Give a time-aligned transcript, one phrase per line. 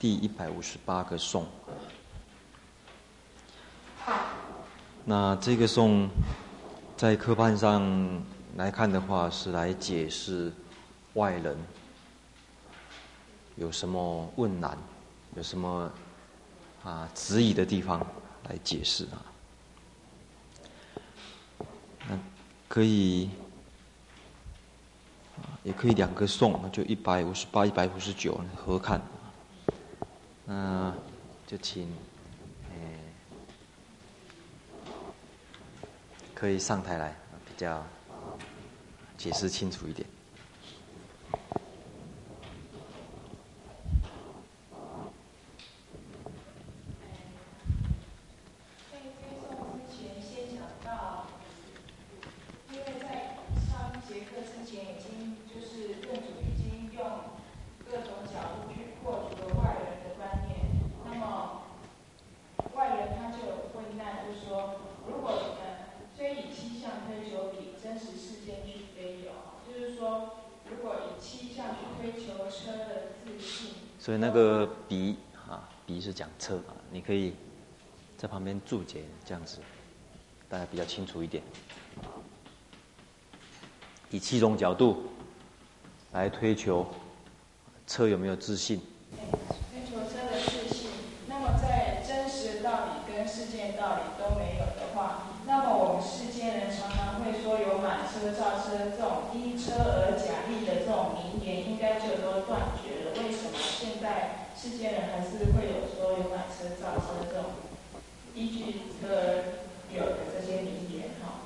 [0.00, 1.46] 第一百五十八个颂。
[5.04, 6.08] 那这个颂
[6.96, 8.24] 在科判上
[8.56, 10.50] 来看的话，是来解释
[11.12, 11.54] 外人
[13.56, 14.78] 有什么问难，
[15.36, 15.92] 有什么
[16.82, 18.00] 啊质疑的地方
[18.48, 19.20] 来解释啊。
[22.08, 22.18] 那
[22.66, 23.28] 可以。
[25.62, 28.98] 也可以两个颂，就一百五十八、一百五十九合看。
[30.52, 30.92] 那
[31.46, 31.84] 就请，
[32.70, 32.98] 诶，
[36.34, 37.14] 可以上台来，
[37.46, 37.86] 比较
[39.16, 40.04] 解释清楚一点。
[73.98, 75.16] 所以那个彼
[75.48, 77.34] 啊，彼是讲车啊，你可以
[78.16, 79.58] 在旁边注解这样子，
[80.48, 81.42] 大家比较清楚一点。
[84.10, 85.10] 以七种角度
[86.12, 86.86] 来推求
[87.84, 88.80] 车有没有自信。
[89.72, 90.88] 推求车的自性，
[91.26, 103.12] 那么在真实的道理跟世间道理都没有的话，那么我们世间人常常会说有满车造车这种依车而假立的这种名言，应该就都断绝了。
[103.20, 107.52] 为什么现在世间人还是会有说有买车造车这种
[108.34, 109.52] 依据车
[109.92, 111.12] 有的这些名言？
[111.20, 111.44] 哈。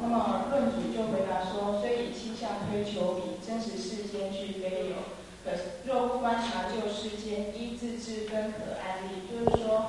[0.00, 4.96] 那么论主就回答说：虽以气象推求比，真实世间俱非有。
[5.44, 5.52] 可
[5.84, 9.28] 若不观察旧世间，依自智分可安立。
[9.28, 9.84] 就是说，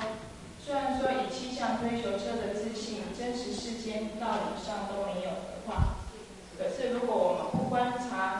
[0.62, 5.96] 虽然说以气象推求车的自信，真实世间道理上都没有的话，
[6.62, 8.38] 可是如果我们不观察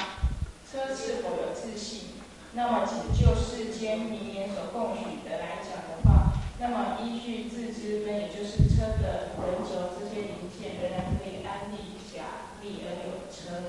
[0.71, 2.11] 车是否有自性，
[2.53, 12.23] 那么仅就世间名言所供许的来讲的话，那么依据自知分，也就是车的轮轴这些零件，仍然可以安立假
[12.63, 13.61] 立而有车。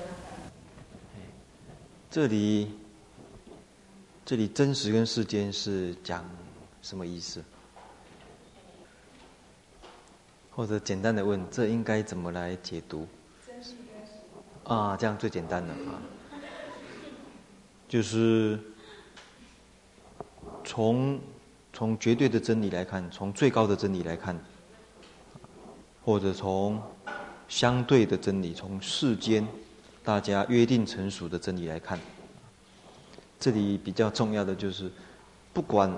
[2.08, 2.78] 这里，
[4.24, 6.24] 这里真实跟世间是讲
[6.80, 7.42] 什么意思？
[10.52, 13.08] 或者简单的问，这应该怎么来解读？
[14.64, 16.02] 啊，这样最简单的啊，
[17.88, 18.58] 就是
[20.64, 21.18] 从。
[21.76, 24.38] 从绝对的真理来看，从最高的真理来看，
[26.04, 26.80] 或者从
[27.48, 29.44] 相对的真理，从世间
[30.04, 31.98] 大家约定成熟的真理来看，
[33.40, 34.88] 这里比较重要的就是，
[35.52, 35.92] 不管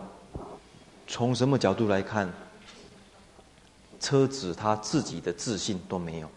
[1.07, 2.33] 从什么角度来看，
[4.01, 6.31] 车子它自己的自信都没有。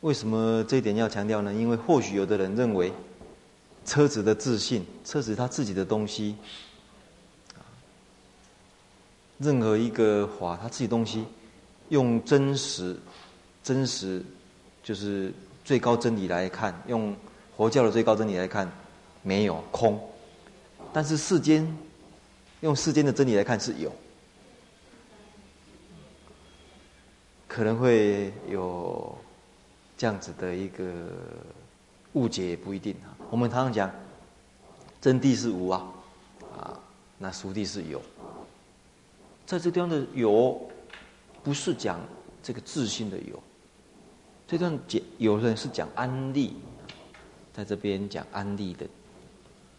[0.00, 1.52] 为什么这一点要强调呢？
[1.52, 2.90] 因为或许有的人认为，
[3.84, 6.36] 车子的自信，车子他自己的东西。
[9.38, 11.24] 任何一个法，他自己东西，
[11.88, 12.96] 用真实、
[13.62, 14.22] 真实，
[14.82, 15.32] 就是
[15.64, 17.14] 最高真理来看，用
[17.56, 18.70] 佛教的最高真理来看，
[19.22, 19.98] 没有空。
[20.92, 21.66] 但是世间，
[22.60, 23.90] 用世间的真理来看是有，
[27.46, 29.16] 可能会有
[30.00, 31.12] 这样子的一个
[32.14, 33.12] 误解，也不一定啊。
[33.28, 33.90] 我们常常讲，
[34.98, 35.92] 真谛是无啊，
[36.56, 36.80] 啊，
[37.18, 38.00] 那俗谛是有。
[39.44, 40.58] 在这地方的有，
[41.44, 42.00] 不是讲
[42.42, 43.42] 这个自信的有，
[44.48, 46.56] 这段解有人是讲安利，
[47.52, 48.86] 在这边讲安利的，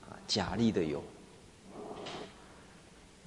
[0.07, 1.03] 啊假利的有，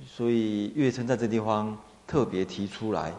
[0.06, 1.76] 所以月称在这地方
[2.06, 3.12] 特别提出来，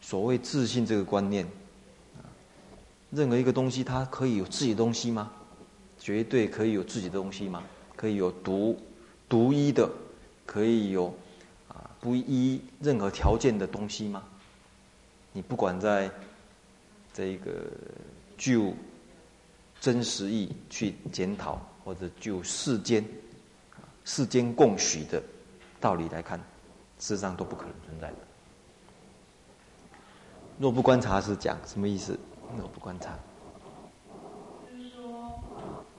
[0.00, 1.46] 所谓自信这个观念，
[3.10, 5.30] 任何一个东西它可以有自己的东西吗？
[5.98, 7.62] 绝对可以有自己的东西吗？
[7.96, 8.78] 可以有独
[9.28, 9.90] 独一的，
[10.46, 11.06] 可以有
[11.68, 11.90] 啊。
[12.00, 14.22] 不依任何条件的东西吗？
[15.32, 16.10] 你不管在
[17.12, 17.52] 这个
[18.36, 18.72] 就
[19.80, 23.04] 真实义去检讨，或者就世间
[24.04, 25.22] 世间共许的
[25.80, 26.38] 道理来看，
[26.98, 28.16] 事实上都不可能存在的。
[30.58, 32.18] 若不观察是讲什么意思？
[32.56, 33.18] 若不观察，
[34.70, 35.40] 就是说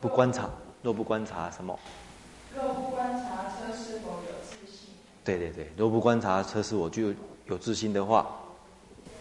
[0.01, 0.49] 不观察，
[0.81, 1.77] 若不观察什么？
[2.55, 4.89] 若不观察车是否有自信？
[5.23, 7.13] 对对对，若不观察车是我就
[7.45, 8.25] 有自信的话，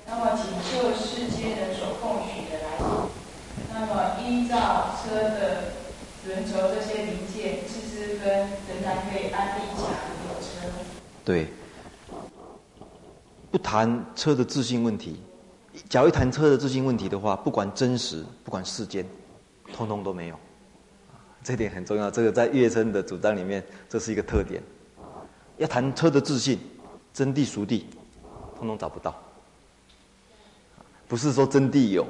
[0.06, 3.08] 那么仅就世间人所供许的来讲，
[3.72, 5.74] 那么依照车的
[6.26, 9.82] 轮轴这些零件，自知分仍然可以安立甲
[10.26, 10.66] 有车。
[11.24, 11.48] 对，
[13.50, 15.20] 不谈车的自信问题。
[15.88, 19.04] 假如一谈车的自信问题的话，不管真实，不管世间，
[19.72, 20.38] 通通都没有。
[21.42, 24.62] 这点很重要，这个在月生的主张里面，这是一个特点。
[25.56, 26.58] 要谈车的自信，
[27.12, 27.82] 真谛、俗谛，
[28.56, 29.14] 通通找不到。
[31.06, 32.06] 不是说真谛有，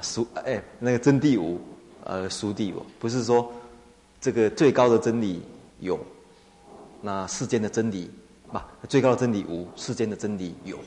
[0.00, 1.60] 俗哎那个真谛无，
[2.04, 3.52] 呃俗谛有，不是说
[4.20, 5.42] 这个最高的真理
[5.80, 5.98] 有，
[7.00, 8.10] 那世间的真理，
[8.52, 10.78] 不，最高的真理无，世间的真理有。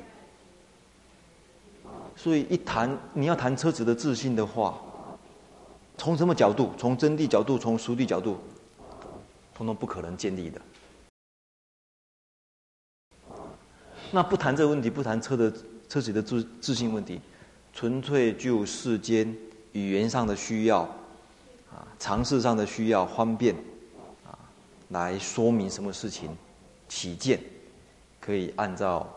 [2.15, 4.81] 所以一谈你要谈车子的自信的话，
[5.97, 6.71] 从什么角度？
[6.77, 8.37] 从真谛角度，从俗谛角度，
[9.53, 10.61] 通通不可能建立的。
[14.11, 15.53] 那不谈这个问题，不谈车的
[15.89, 17.19] 车子的自自信问题，
[17.73, 19.35] 纯粹就世间
[19.73, 20.81] 语言上的需要，
[21.71, 23.53] 啊，常识上的需要方便，
[24.25, 24.39] 啊，
[24.89, 26.35] 来说明什么事情
[26.87, 27.39] 起见，
[28.21, 29.07] 可以按照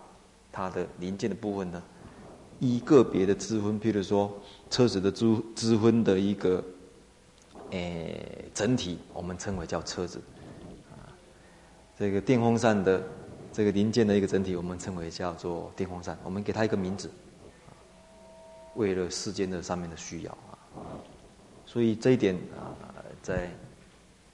[0.50, 1.80] 它的零件的部分呢？
[2.60, 4.36] 依个别的支分，譬如说
[4.68, 6.64] 车子的支支分的一个，
[7.70, 10.20] 诶、整体，我们称为叫车子。
[10.90, 11.06] 啊，
[11.98, 13.02] 这个电风扇的
[13.52, 16.18] 这个零件的一个整体，我们称为叫做电风扇。
[16.24, 17.08] 我们给它一个名字，
[18.74, 20.58] 为了世间的上面的需要啊。
[21.64, 22.74] 所以这一点啊，
[23.22, 23.50] 在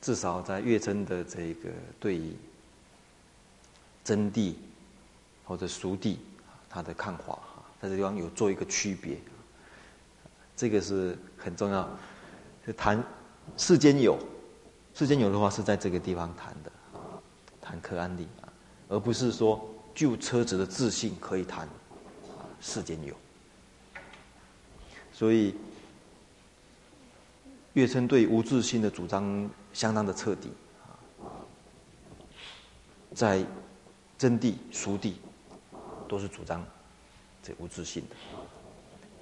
[0.00, 1.69] 至少在月称的这个
[2.00, 2.32] 对于
[4.03, 4.55] 真谛
[5.44, 6.17] 或者俗谛，
[6.71, 7.38] 他的看法。
[7.85, 9.19] 在这地方有做一个区别，
[10.57, 11.87] 这个是很重要。
[12.67, 13.05] 就谈
[13.59, 14.19] 世间有，
[14.95, 16.73] 世间有的话是在这个地方谈的，
[17.61, 18.27] 谈客安利，
[18.89, 21.69] 而不是说就车子的自信可以谈，
[22.59, 23.15] 世间有。
[25.13, 25.55] 所以，
[27.75, 30.51] 月称对无自信的主张相当的彻底，
[33.13, 33.45] 在
[34.17, 35.13] 真谛、俗谛
[36.09, 36.65] 都是主张。
[37.46, 38.17] 这无自信的，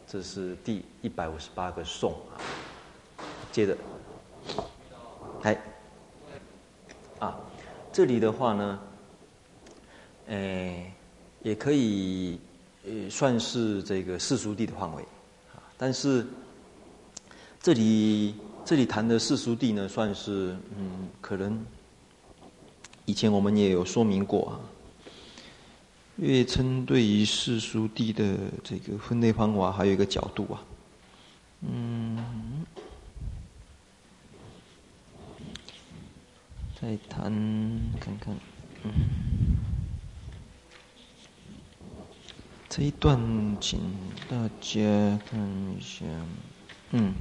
[0.06, 2.38] 这是第一百五十八个颂啊。
[3.50, 3.76] 接着，
[5.42, 5.60] 哎，
[7.18, 7.36] 啊，
[7.92, 8.80] 这里的话呢，
[10.28, 10.94] 哎，
[11.42, 12.38] 也可以
[12.84, 15.02] 呃算是这个世俗地的范围
[15.52, 15.58] 啊。
[15.76, 16.24] 但是
[17.60, 21.60] 这里这里谈的世俗地呢，算是嗯，可能
[23.04, 24.60] 以前我们也有说明过啊。
[26.16, 30.62] 月称对于世俗谛的这个分类方法，还有一个角度啊，
[31.62, 32.64] 嗯，
[36.80, 37.32] 再谈
[37.98, 38.34] 看看，
[38.84, 38.92] 嗯，
[42.68, 43.18] 这一段
[43.60, 43.80] 请
[44.28, 45.40] 大家看
[45.76, 46.04] 一下，
[46.90, 47.12] 嗯，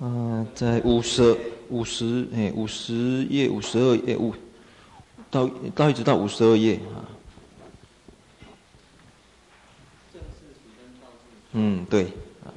[0.00, 1.36] 啊，在五十。
[1.70, 4.34] 五十哎，五十页五十二页五，
[5.30, 6.98] 到到一直到五十二页啊。
[11.52, 12.06] 嗯，对
[12.44, 12.50] 啊。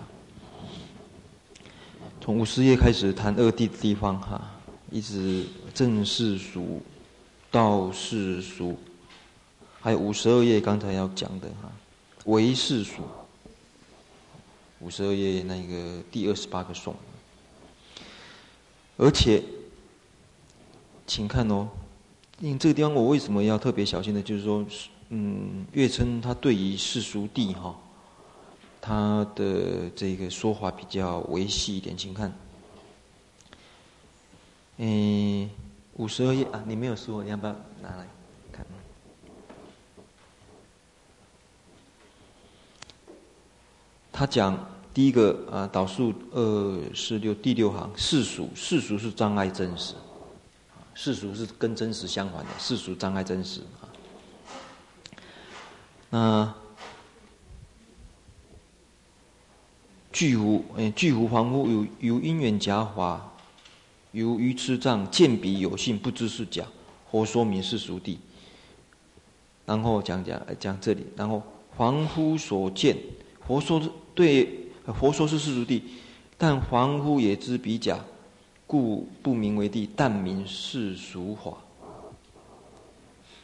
[2.19, 6.81] 从五十页开始谈二谛的地方哈、啊，一直正世俗、
[7.51, 8.75] 道世俗，
[9.79, 11.71] 还有五十二页刚才要讲的哈、啊，
[12.25, 13.03] 唯世俗。
[14.79, 16.95] 五十二页那个第二十八个颂。
[18.95, 19.43] 而且，
[21.07, 21.67] 请看哦，
[22.39, 24.21] 因为这个地方我为什么要特别小心呢？
[24.21, 24.63] 就是说，
[25.09, 27.75] 嗯，月称他对于世俗谛哈，
[28.79, 32.31] 他的这个说法比较维系一点，请看，
[34.77, 35.49] 嗯，
[35.95, 38.07] 五十二页啊，你没有书，你要不要拿来
[38.51, 38.65] 看？
[44.11, 44.72] 他讲。
[44.93, 49.95] 第一个啊，导数二四六第六行，世俗世俗是障碍真实，
[50.93, 53.89] 世俗是跟真实相反的，世俗障碍真实啊。
[56.11, 56.53] 那
[60.11, 63.33] 具乎诶，具乎凡夫有有因缘假法，
[64.11, 66.67] 有愚痴障见彼有性，不知是假，
[67.09, 68.17] 或说明是俗谛。
[69.65, 71.41] 然后讲讲讲这里，然后
[71.75, 72.95] 凡夫所见，
[73.47, 73.81] 佛说
[74.13, 74.59] 对。
[74.91, 75.81] 佛说是世俗谛，
[76.37, 78.03] 但凡夫也知彼假，
[78.67, 81.53] 故不名为谛，但名世俗法。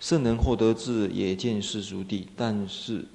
[0.02, 3.06] 圣人获得智，也见世俗谛，但是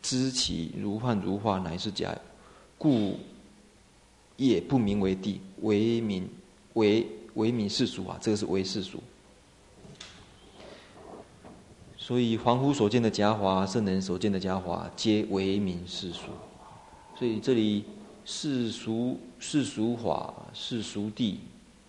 [0.00, 2.16] 知其如幻如化，乃是假，
[2.78, 3.18] 故
[4.36, 6.28] 也不名为谛，为名
[6.74, 8.16] 为为名世俗法。
[8.20, 9.02] 这个是为世俗。
[11.96, 16.22] 所以凡夫所见的假法，圣人所见的假法，皆为名世俗。
[17.18, 17.84] 所以这里
[18.24, 21.40] 世俗世俗法世俗地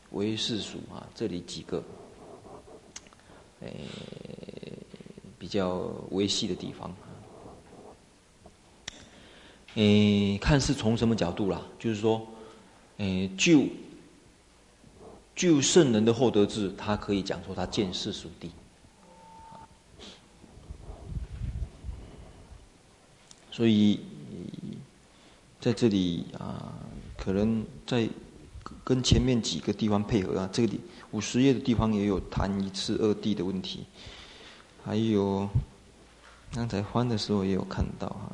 [0.09, 1.83] 为世俗啊，这里几个，
[3.59, 3.71] 诶，
[5.37, 6.91] 比较微细的地方。
[9.75, 11.61] 诶，看是从什么角度啦？
[11.77, 12.25] 就是说，
[12.97, 13.67] 诶，就
[15.35, 18.49] 就圣人的厚德智，他可以讲说他见世俗地。
[23.51, 23.99] 所以，
[25.59, 26.73] 在这里啊，
[27.17, 28.07] 可能在
[28.83, 30.79] 跟前面几个地方配合啊，这里
[31.11, 33.85] 五十页的地方也有谈一次二谛的问题，
[34.85, 35.49] 还有
[36.51, 38.31] 刚才翻的时候也有看到哈，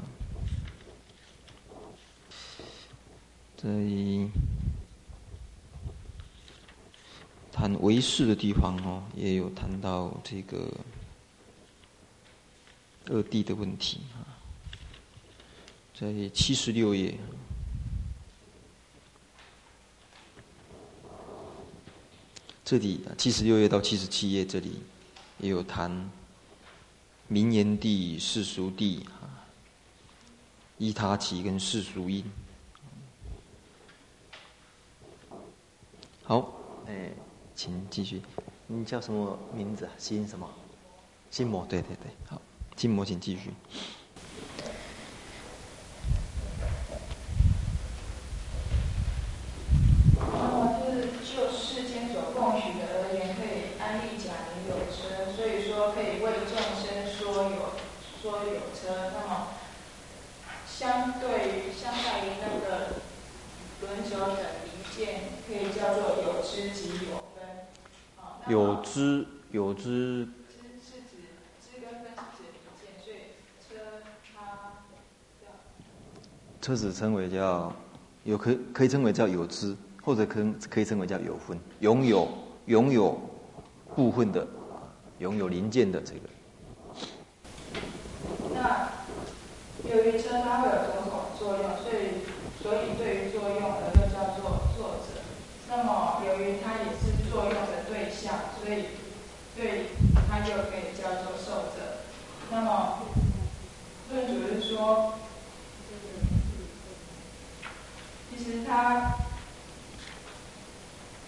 [3.57, 3.69] 在
[7.51, 10.71] 谈唯识的地方哦，也有谈到这个
[13.07, 14.34] 二谛的问题啊。
[15.97, 17.17] 在七十六页，
[22.65, 24.81] 这里七十六页到七十七页这里
[25.39, 26.11] 也有谈
[27.29, 29.47] 名言地、世俗地啊，
[30.77, 32.25] 依他起跟世俗因。
[36.25, 36.51] 好，
[36.87, 37.09] 哎，
[37.55, 38.21] 请继续。
[38.67, 39.91] 你叫什么名字啊？
[39.97, 40.53] 心什么？
[41.31, 41.65] 心魔？
[41.67, 42.41] 对对对，好，
[42.75, 43.53] 心魔，请继续。
[68.47, 71.17] 有知有知，知是指
[71.59, 72.55] 知跟分是指离
[73.03, 73.07] 见，
[73.67, 73.75] 所以车
[74.35, 74.37] 它
[76.61, 77.73] 车子称为叫
[78.23, 82.27] 有可可以称为叫有知，或者可可以称为叫有分，拥有
[82.67, 83.19] 拥有
[83.95, 84.47] 部分的，
[85.17, 86.19] 拥有零件的这个。
[88.53, 88.89] 那
[89.89, 92.21] 由于车它会有种种作用，所以
[92.61, 93.84] 所以对于作用。
[95.75, 98.55] 那么由于它也是作用的对象。
[98.57, 98.85] 所以，
[99.55, 99.91] 对，
[100.29, 101.99] 它就可以叫做受者。
[102.49, 102.99] 那么，
[104.11, 105.15] 论主是说，
[108.29, 109.15] 其实他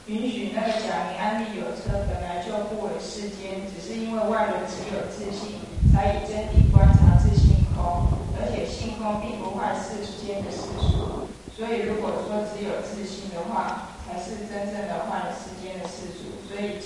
[0.06, 5.60] 允许那个假名安立有车，本来就不为世间，只是因为外人只有自信，
[5.92, 8.08] 才以真谛观察自性空，
[8.40, 11.28] 而且性空并不坏世间的世俗。
[11.56, 16.48] 所以，如果说只有自信的话，才是真正的坏世间的世俗。
[16.48, 16.80] 所以。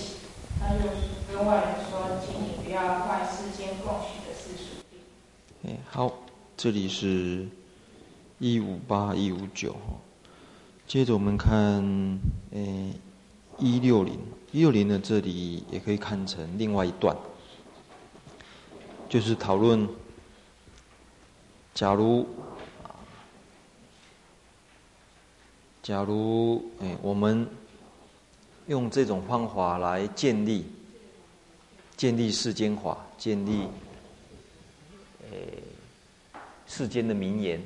[0.64, 0.84] 他就
[1.28, 4.64] 跟外人说：“请你不要坏世间共许的世俗
[5.66, 6.14] 谛。”好，
[6.56, 7.48] 这里是
[8.38, 9.76] 一五八一五九。
[10.88, 12.20] 接着我们看，
[12.52, 12.94] 诶，
[13.58, 14.20] 一六零
[14.52, 17.18] 一六零的这里也可以看成另外一段，
[19.10, 19.90] 就是讨论，
[21.74, 22.28] 假如，
[25.84, 27.48] 假如，诶，我们。
[28.68, 30.66] 用这种方法来建立、
[31.98, 33.68] 建立世间法，建立
[35.30, 35.58] 诶
[36.68, 37.62] 世间的名言。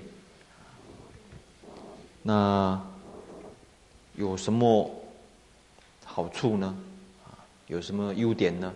[2.23, 2.81] 那
[4.15, 4.89] 有什么
[6.05, 6.75] 好处呢？
[7.67, 8.73] 有什么优点呢？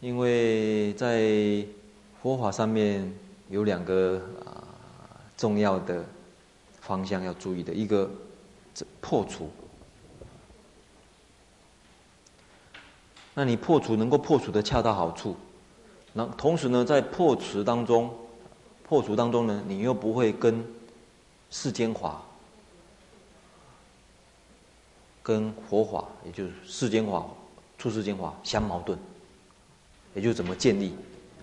[0.00, 1.64] 因为在
[2.20, 3.10] 佛法上面
[3.48, 4.51] 有两个啊
[5.42, 6.04] 重要的。
[6.84, 8.10] 方向要注意的一个，
[9.00, 9.48] 破除。
[13.34, 15.36] 那你破除能够破除的恰到好处，
[16.12, 18.12] 那同时呢，在破除当中，
[18.82, 20.66] 破除当中呢，你又不会跟
[21.52, 22.20] 世间法、
[25.22, 27.24] 跟佛法，也就是世间法、
[27.78, 28.98] 出世间法相矛盾，
[30.16, 30.96] 也就怎么建立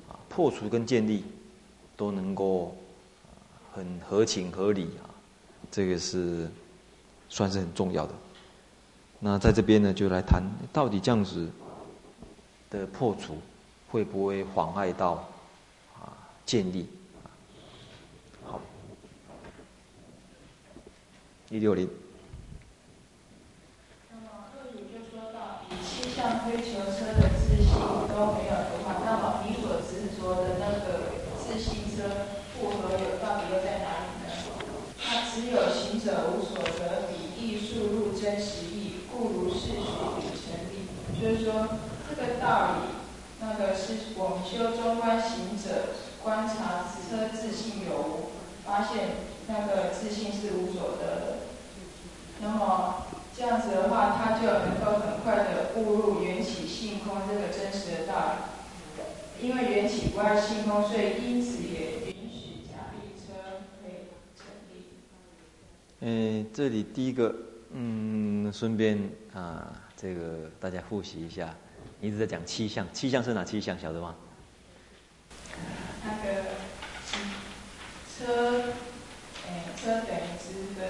[0.09, 0.19] 啊？
[0.27, 1.23] 破除跟建立
[1.95, 2.75] 都能够
[3.79, 5.07] 很合情合理啊。
[5.71, 6.49] 这个是
[7.29, 8.13] 算是很重要的。
[9.19, 10.43] 那在这边呢，就来谈
[10.73, 11.49] 到底这样子
[12.69, 13.37] 的破除
[13.89, 15.29] 会不会妨碍到
[15.95, 16.11] 啊
[16.45, 16.89] 建立？
[18.45, 18.59] 好，
[21.49, 21.87] 一六零。
[24.09, 27.73] 那么论语就说到，以气象推求车的自性
[28.09, 32.09] 都没有的话，那么你所执着的那个自性车
[32.59, 34.09] 不合有，到底又在哪里？
[35.31, 39.77] 只有行者无所得，彼亦速入真实义，故如是学
[40.17, 40.75] 彼成立。
[41.43, 41.67] 说，
[42.09, 42.95] 这个道理，
[43.39, 48.29] 那个是我们修中观行者观察车自信有无，
[48.65, 49.09] 发现
[49.47, 51.37] 那个自信是无所得的。
[52.41, 53.05] 那么
[53.35, 58.49] 这样子的话，他就能够很快的步入缘起性空这个真实的道理。
[59.41, 64.83] 因为缘起不二性空，所以因此也允许假立车可以成立。
[66.01, 67.33] 嗯，这里第一个，
[67.71, 71.53] 嗯，顺便啊，这个大家复习一下，
[71.99, 73.77] 一直在讲七相，七相是哪七相？
[73.77, 74.15] 晓得吗？
[76.05, 76.45] 那个
[78.07, 78.71] 车，
[79.45, 80.89] 哎，车等于支分。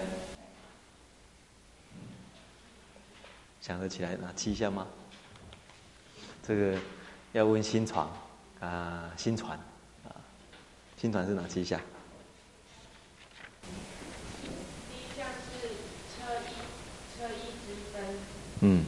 [3.60, 4.86] 想得起来哪七项吗？
[6.48, 6.78] 这个
[7.32, 8.08] 要问新传
[8.60, 9.58] 啊，新传
[10.08, 10.14] 啊，
[10.98, 11.82] 新传是哪七相？
[14.92, 15.68] 第一项是
[16.16, 16.54] 车一，
[17.18, 18.04] 车一支分。
[18.62, 18.86] 嗯。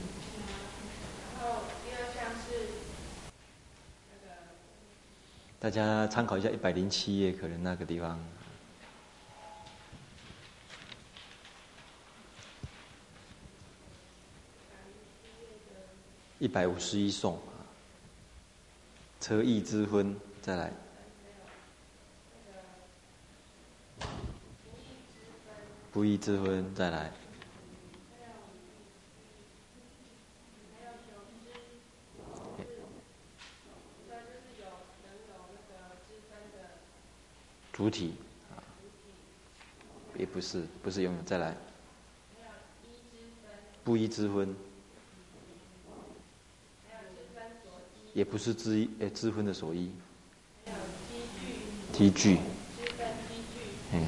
[5.62, 8.20] 大家参考一下一百零七页，可能那个地方。
[16.39, 17.39] 一百五十一颂，
[19.20, 20.74] 车一支分，再来。
[25.91, 27.12] 不义之分，再来。
[37.74, 38.13] 主体
[38.51, 38.60] 啊，
[40.18, 41.22] 也不是，不是拥有。
[41.24, 41.56] 再来，
[43.84, 44.56] 不一之分，
[48.13, 49.92] 也不是之一，哎，之分的所依。
[51.94, 52.38] 积聚，
[53.94, 54.08] 嗯。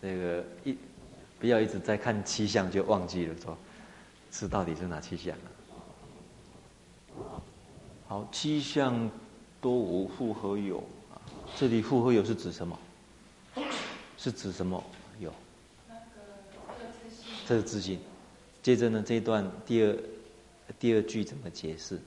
[0.00, 0.78] 这个一
[1.40, 3.58] 不要一直在看七相就忘记了说，
[4.30, 5.57] 是到底是哪七相啊？
[8.08, 9.10] 好，七相
[9.60, 10.78] 多无复何有
[11.12, 11.20] 啊？
[11.54, 12.78] 这里复何有是指什么？
[14.16, 14.82] 是指什么
[15.20, 15.30] 有？
[17.46, 17.98] 这是自信。
[18.62, 19.98] 接着呢，这一段第二
[20.78, 22.00] 第二句怎么解释？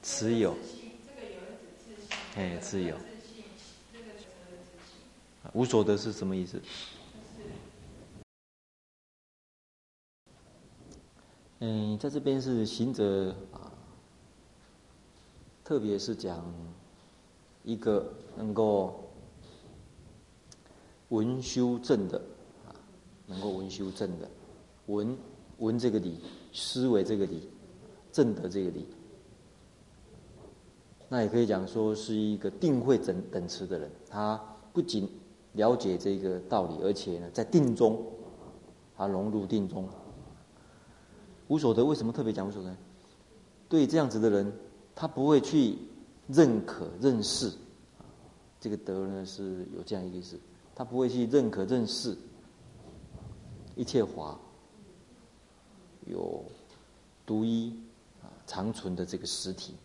[0.00, 0.56] 持有。
[2.36, 2.94] 哎，持有。
[5.54, 6.62] 无所得是什么意思？
[11.58, 13.72] 嗯，在这边是行者啊。
[15.68, 16.42] 特别是讲
[17.62, 19.04] 一个能够
[21.10, 22.18] 文修正的
[22.66, 22.72] 啊，
[23.26, 24.26] 能够文修正的
[24.86, 25.14] 文
[25.58, 26.20] 文这个理，
[26.54, 27.50] 思维这个理，
[28.10, 28.86] 正得这个理，
[31.10, 33.90] 那也可以讲说是一个定慧等等持的人。
[34.08, 35.06] 他不仅
[35.52, 38.02] 了解这个道理，而且呢，在定中，
[38.96, 39.86] 他融入定中，
[41.48, 41.84] 无所得。
[41.84, 42.74] 为什么特别讲无所得？
[43.68, 44.50] 对这样子的人。
[45.00, 45.78] 他不会去
[46.26, 47.52] 认可认识，
[48.58, 50.36] 这个德呢是有这样一个意思，
[50.74, 52.18] 他不会去认可认识
[53.76, 54.36] 一切法
[56.04, 56.44] 有
[57.24, 57.72] 独一
[58.20, 59.76] 啊长存的这个实体。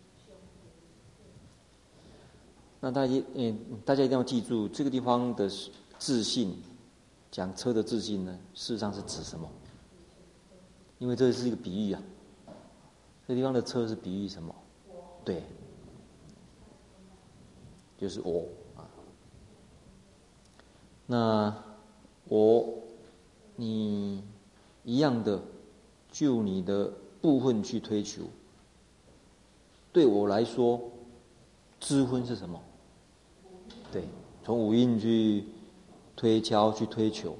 [2.80, 5.48] 那大家嗯，大家一定要记住这个地方的
[5.96, 6.60] 自信，
[7.30, 9.48] 讲车的自信呢，事实上是指什么？
[10.98, 12.02] 因为这是一个比喻啊，
[13.28, 14.52] 这地方的车是比喻什么？
[15.24, 15.42] 对，
[17.96, 18.84] 就是我啊。
[21.06, 21.64] 那
[22.28, 22.68] 我，
[23.56, 24.22] 你
[24.84, 25.40] 一样的，
[26.10, 28.24] 就你的部分去推求。
[29.92, 30.78] 对我来说，
[31.80, 32.60] 知分是什么？
[33.90, 34.04] 对，
[34.44, 35.46] 从五蕴去
[36.14, 37.34] 推敲去推求，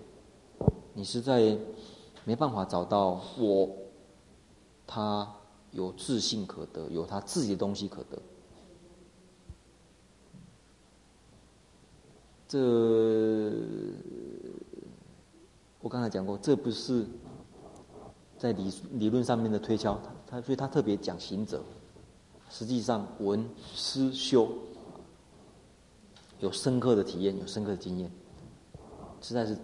[0.95, 1.59] 你实在
[2.25, 3.69] 没办法找到我，
[4.87, 5.31] 他。
[5.75, 8.23] 有自信可得，有他自己的东西可得。
[12.47, 13.53] 这
[15.81, 17.05] 我刚才讲过，这不是
[18.39, 21.63] 在理理论上面的推敲，他所以他特别讲行者。
[22.51, 24.49] 实际上闻思修
[26.39, 28.09] 有深刻的体验，有深刻的经验，
[29.21, 29.59] 实在是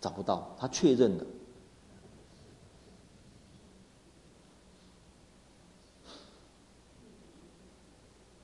[0.00, 1.26] 找不到，他确认了。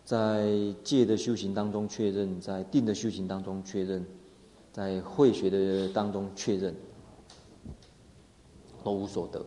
[0.07, 4.07] 在戒的修行当中确认，在定的修行当中确认，
[4.73, 6.73] 在慧学的当中确认，
[8.85, 9.45] 都无所得。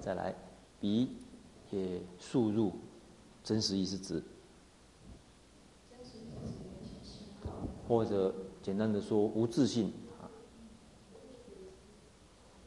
[0.00, 0.34] 再来，
[0.80, 1.08] 彼
[1.70, 2.72] 也速入
[3.44, 4.20] 真实义是指，
[7.86, 10.26] 或者简单的说无自性啊，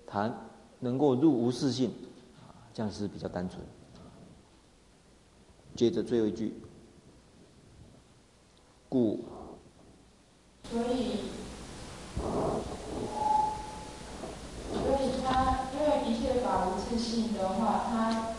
[0.07, 1.91] 谈能够入无自性，
[2.37, 3.61] 啊，这样是比较单纯。
[5.77, 6.51] 接着最后一句，
[8.89, 9.23] 故，
[10.71, 11.19] 所以，
[14.73, 18.33] 所以他因为一切法无自性的话，他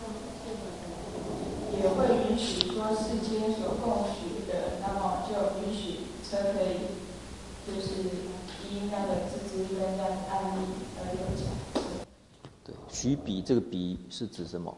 [1.73, 6.91] 也会允许说世间所供许的，那么就允许车可以，
[7.69, 8.03] 就是
[8.69, 10.67] 依那个自知跟这样的案例
[10.99, 11.47] 而有讲。
[12.65, 14.77] 对，许比这个比是指什么？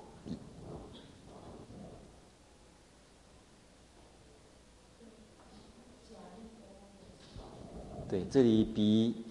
[8.11, 9.25] 对，这里彼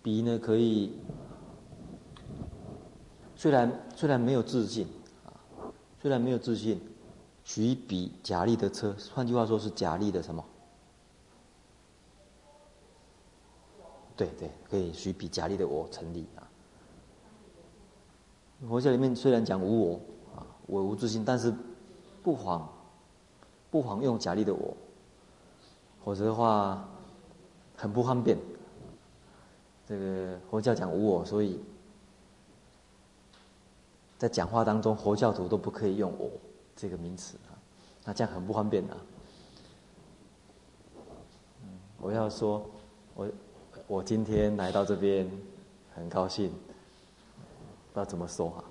[0.00, 0.92] 彼呢可以，
[3.34, 4.86] 虽然虽然没有自信
[5.24, 5.34] 啊，
[6.00, 6.80] 虽然没有自信，
[7.42, 10.44] 许彼假立的车，换句话说是假立的什么？
[14.16, 16.46] 对对，可以许彼假立的我成立啊。
[18.68, 20.00] 佛教里面虽然讲无我
[20.36, 21.52] 啊，我无自信，但是
[22.22, 22.72] 不妨
[23.68, 24.76] 不妨用假立的我，
[26.04, 26.88] 否则的话。
[27.76, 28.36] 很不方便。
[29.86, 31.60] 这个佛教讲无我，所以
[34.18, 36.28] 在讲话当中，佛教徒都不可以用“我”
[36.74, 37.54] 这个名词啊。
[38.04, 38.96] 那这样很不方便啊。
[41.98, 42.68] 我要说，
[43.14, 43.28] 我
[43.86, 45.30] 我今天来到这边，
[45.94, 46.54] 很高兴，不
[47.92, 48.64] 知道怎么说哈。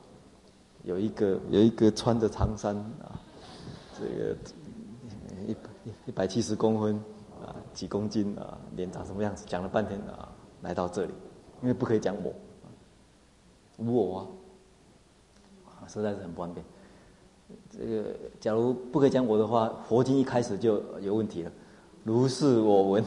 [0.84, 3.20] 有一个有一个穿着长衫啊，
[3.98, 4.38] 这个
[5.48, 5.70] 一百
[6.08, 7.15] 一百七十公分。
[7.76, 8.58] 啊，几公斤啊？
[8.78, 9.44] 脸长什么样子？
[9.46, 11.14] 讲了半天啊，来到这里，
[11.62, 12.34] 因为不可以讲我，
[13.78, 14.20] 无我
[15.66, 16.66] 啊，实在是很不方便。
[17.70, 21.52] 这个假如不可以讲我的话，佛经一开始就有问题了。
[22.04, 23.04] 如是我闻，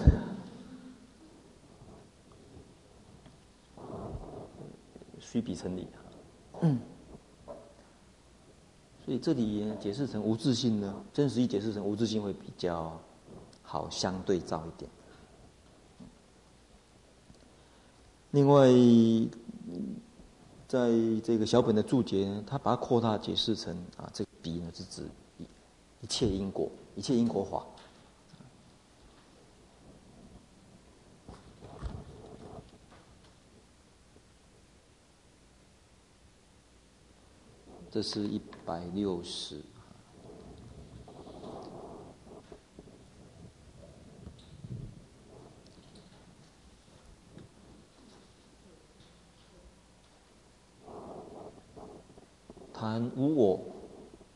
[5.19, 5.89] 须比成立。
[6.61, 6.79] 嗯，
[9.05, 13.01] 所以这里解释成无自性呢，真实一解释成无自性会比较。
[13.71, 14.91] 好，相对照一点。
[18.31, 18.67] 另外，
[20.67, 20.89] 在
[21.23, 25.03] 这个小本的注解，他把它扩大解释成啊，这个彼呢是指
[25.37, 25.43] 一
[26.01, 27.63] 一切因果，一切因果法。
[37.91, 39.61] 这是一百六十。
[52.81, 53.61] 谈无我，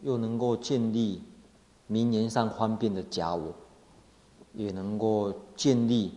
[0.03, 1.23] 又能够建立
[1.87, 3.53] 名言上方便的假我，
[4.55, 6.15] 也能够建立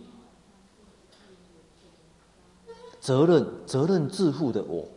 [3.02, 4.88] 责任责任自负的我。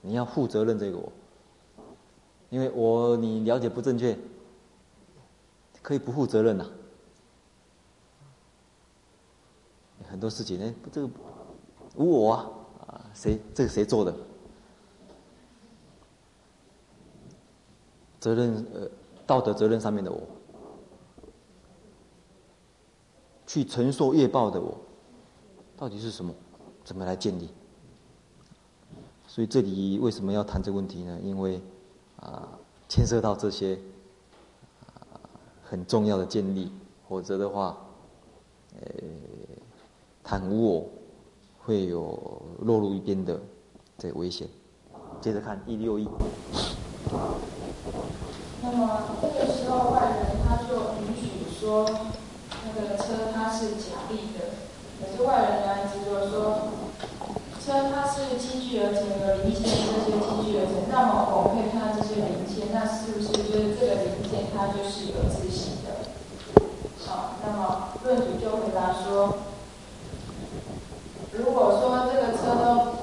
[0.00, 1.12] 你要负责任这个我，
[2.48, 4.18] 因为我你了解不正确，
[5.82, 6.66] 可以不负责任呐。
[10.08, 11.10] 很多事情呢，这个
[11.96, 12.50] 无我啊，
[12.86, 14.16] 啊，谁这个谁做的？
[18.26, 18.90] 责任呃，
[19.24, 20.20] 道德责任上面的我，
[23.46, 24.76] 去承受业报的我，
[25.76, 26.34] 到底是什么？
[26.84, 27.48] 怎么来建立？
[29.28, 31.16] 所以这里为什么要谈这个问题呢？
[31.22, 31.60] 因为
[32.16, 32.48] 啊，
[32.88, 33.78] 牵涉到这些
[34.88, 35.06] 啊
[35.62, 36.72] 很重要的建立，
[37.08, 37.78] 否则的话，
[38.80, 38.86] 呃，
[40.24, 40.88] 谈无我
[41.60, 43.40] 会有落入一边的
[43.96, 44.48] 这个危险。
[45.20, 46.08] 接着看一六一。
[48.68, 51.86] 那么这个时候外人他就允许说，
[52.66, 54.58] 那个车它是假立的，
[54.98, 56.74] 可是外人呢只有说，
[57.64, 66.10] 车它是积聚而成的零件，这些积聚而成，那么我们可以看到这些零件，那是不是就是这个零件它就是有自信的？
[67.06, 69.38] 好，那么论主就回答说，
[71.32, 72.98] 如果说这个车都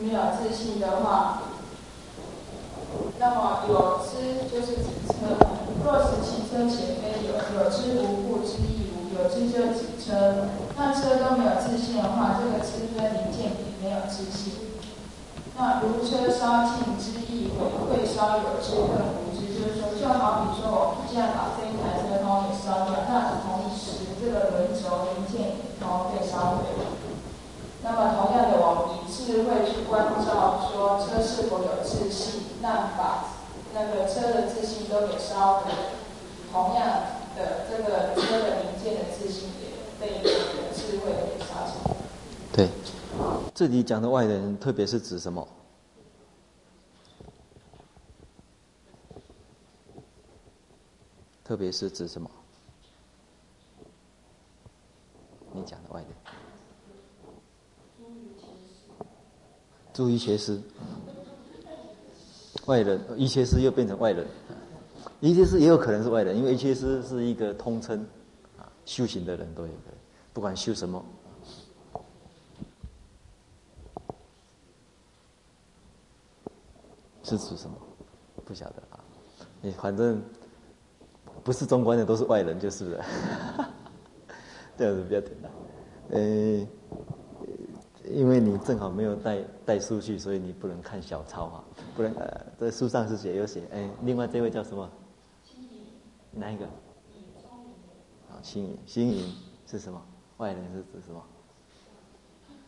[0.00, 1.42] 没有自信的话。
[3.18, 5.36] 那么有知就是指车，
[5.84, 10.48] 若是汽车且非有，有知无故知亦无，有知就指车。
[10.76, 14.54] 那车都没有自信的话，这个车分零件也没有自信。
[15.58, 26.99] 那如车烧尽之亦毁，会烧有知更无知，就是说，就好比说我现在把这一台车灯给烧掉，那同时这个轮轴零件也都被烧毁了。
[27.90, 33.34] 那么同样的，我们以智慧去关照，说车是否有自信，那把
[33.74, 35.72] 那个车的自信都给烧毁，
[36.52, 36.86] 同样
[37.36, 41.96] 的，这个车的零件的自信也被这个智慧给烧毁。
[42.52, 42.68] 对。
[43.52, 45.46] 这里讲的外人，特别是指什么？
[51.42, 52.30] 特别是指什么？
[55.52, 56.08] 你讲的外人，
[59.92, 60.60] 诸瑜伽师，
[62.66, 64.26] 外人，一切师又变成外人，
[65.20, 68.06] 一切师也有可能是外人，因为一切师是一个通称，
[68.58, 69.98] 啊，修行的人都有可能，
[70.32, 71.04] 不管修什么。
[77.22, 77.76] 是指什么？
[78.44, 78.98] 不晓得啊。
[79.60, 80.20] 你反正
[81.44, 83.04] 不是中观的都是外人就是了。
[84.76, 85.50] 这样子比较简单。
[88.12, 91.64] 因为你正好没有带带书去，所以你不能看小抄啊。
[91.96, 93.62] 不能呃，在书上是写有写。
[93.72, 94.88] 哎，另外这位叫什么？
[96.32, 96.64] 哪一个？
[98.28, 98.76] 啊，青云。
[98.86, 99.24] 青云
[99.66, 100.00] 是什么？
[100.38, 101.22] 外人是指什么？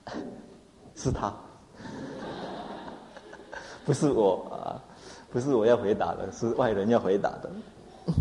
[0.95, 1.35] 是他。
[3.85, 4.81] 不是我啊，
[5.31, 7.51] 不是我要回答的，是外人要回答的。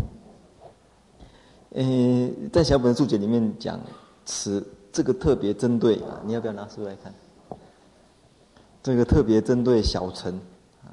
[1.74, 3.80] 嗯，在小本注解里面讲，
[4.24, 7.14] 此这个特别针对啊，你要不要拿书来看？
[8.82, 10.38] 这个特别针对小乘
[10.82, 10.92] 啊。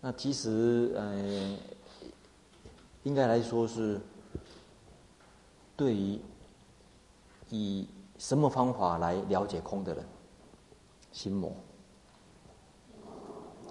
[0.00, 1.58] 那其实嗯，
[3.02, 4.00] 应该来说是
[5.76, 6.18] 对于
[7.50, 7.86] 以
[8.16, 10.04] 什么方法来了解空的人，
[11.12, 11.52] 心魔。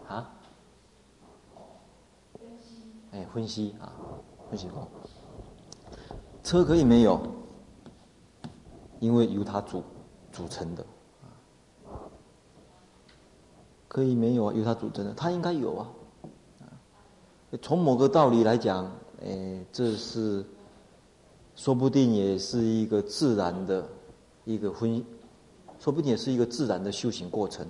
[0.07, 0.29] 啊，
[3.11, 3.91] 哎，分析啊，
[4.49, 4.87] 分析过。
[6.43, 7.21] 车可以没有，
[8.99, 9.83] 因为由它组
[10.31, 10.85] 组成的，
[13.87, 15.89] 可以没有啊，由它组成的，它应该有啊。
[17.61, 18.85] 从某个道理来讲，
[19.23, 20.45] 哎，这是
[21.55, 23.87] 说不定也是一个自然的
[24.45, 25.03] 一个分，
[25.79, 27.65] 说不定也是一个自然的修行过程。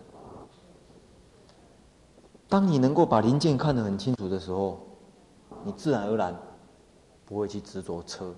[2.47, 4.79] 当你能够把零件看得很清楚的时候，
[5.63, 6.35] 你自然而然
[7.23, 8.33] 不会去执着车。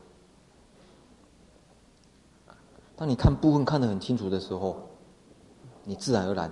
[3.02, 4.80] 当你看部分看得很清楚的时候，
[5.84, 6.52] 你自然而然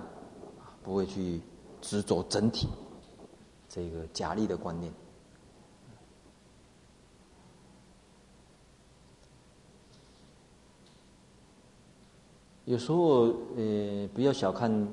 [0.82, 1.40] 不会去
[1.80, 2.66] 执着整体
[3.68, 4.92] 这个假立的观念。
[12.64, 14.88] 有时候，呃，不要小看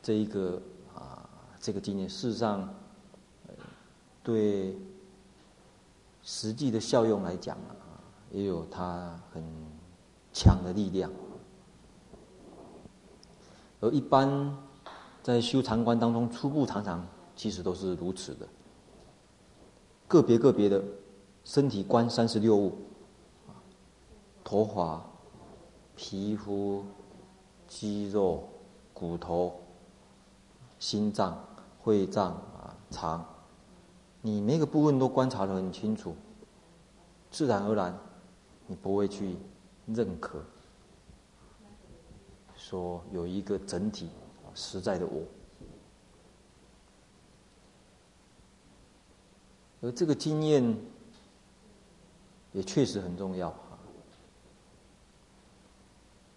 [0.00, 0.62] 这一个
[0.94, 1.28] 啊。
[1.58, 2.72] 这个经验，事实上，
[4.22, 4.78] 对
[6.22, 7.98] 实际的效用来讲啊，
[8.30, 9.42] 也有它很
[10.34, 11.10] 强的力量。
[13.80, 14.54] 而一般
[15.22, 18.46] 在修禅观当中，初步常常其实都是如此的。
[20.06, 20.84] 个别个别的
[21.44, 22.76] 身体观三十六物，
[24.44, 25.02] 头发、
[25.96, 26.84] 皮肤、
[27.66, 28.46] 肌肉、
[28.92, 29.60] 骨头、
[30.78, 31.42] 心脏。
[31.84, 33.22] 会脏啊，肠，
[34.22, 36.16] 你每个部分都观察得很清楚，
[37.30, 37.94] 自然而然，
[38.66, 39.36] 你不会去
[39.86, 40.42] 认可，
[42.56, 44.10] 说有一个整体
[44.54, 45.22] 实在的我，
[49.82, 50.76] 而这个经验
[52.52, 53.78] 也确实很重要啊，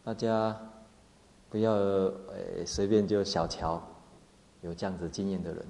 [0.03, 0.60] 大家
[1.49, 3.81] 不要呃随便就小瞧。
[4.62, 5.65] 有这样子经验的人，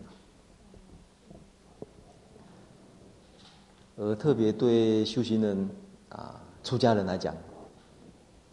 [3.98, 5.70] 而特别对修行人
[6.08, 7.36] 啊、出家人来讲，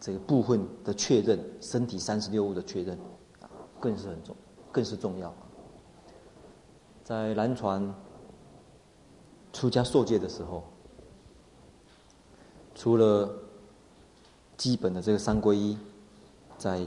[0.05, 2.95] 这个部分的确认，身体三十六物的确认，
[3.79, 4.35] 更是很重，
[4.71, 5.33] 更是重要。
[7.03, 7.91] 在南传
[9.51, 10.63] 出家受戒的时候，
[12.75, 13.33] 除了
[14.55, 15.75] 基本的这个三皈依，
[16.55, 16.85] 在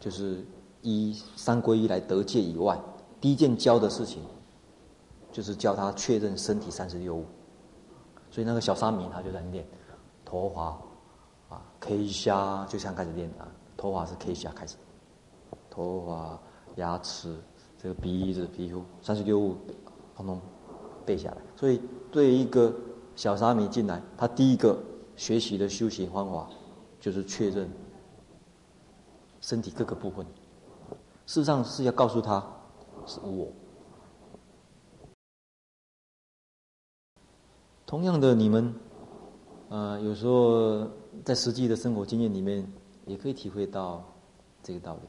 [0.00, 0.42] 就是。
[0.84, 2.76] 依三皈依来得戒以外，
[3.20, 4.20] 第一件教的事情，
[5.30, 7.24] 就是教他确认身体三十六物。
[8.32, 9.64] 所以那个小沙弥他就在念
[10.24, 10.76] 陀华
[11.52, 14.76] 啊，K 虾就像开始练啊，头发是 K 虾开始，
[15.68, 16.38] 头发、
[16.76, 17.36] 牙齿、
[17.76, 19.56] 这个鼻子、皮肤，三十六物，
[20.16, 20.40] 通通
[21.04, 21.36] 背下来。
[21.56, 22.74] 所以对一个
[23.14, 24.78] 小沙弥进来，他第一个
[25.16, 26.48] 学习的修行方法，
[26.98, 27.70] 就是确认
[29.40, 30.24] 身体各个部分。
[31.26, 32.44] 事实上是要告诉他，
[33.06, 33.48] 是我。
[37.84, 38.74] 同样的，你们，
[39.68, 40.88] 呃，有时候
[41.24, 42.66] 在实际的生活经验里面，
[43.06, 44.04] 也可以体会到
[44.62, 45.00] 这个道理。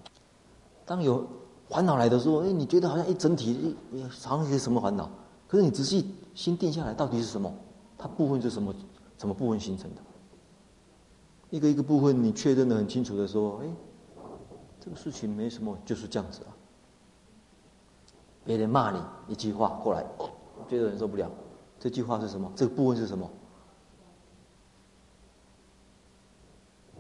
[0.86, 1.26] 当有
[1.70, 5.10] 烦恼来的时候，哎，你觉得好像一整体，你好像是什么烦恼？
[5.48, 7.54] 可是你仔细心定下来，到底是什么？
[7.98, 8.74] 它部分是什么？
[9.18, 10.02] 什么部分形成的？
[11.50, 13.68] 一个一个部分，你确认的很清楚的时候，哎，
[14.80, 16.52] 这个事情没什么，就是这样子啊。
[18.44, 20.06] 别人骂你一句话过来，
[20.68, 21.32] 觉得忍受不了。
[21.80, 22.52] 这句话是什么？
[22.56, 23.30] 这个部分是什么？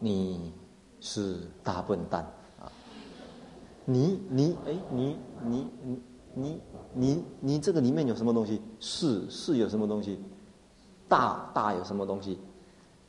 [0.04, 0.52] 你
[1.00, 2.68] 是大笨蛋啊！
[3.86, 6.02] 你你哎你你你
[6.34, 6.62] 你
[6.94, 8.62] 你你这个里面有什么东西？
[8.82, 10.20] 是是有什么东西？
[11.08, 12.38] 大大有什么东西？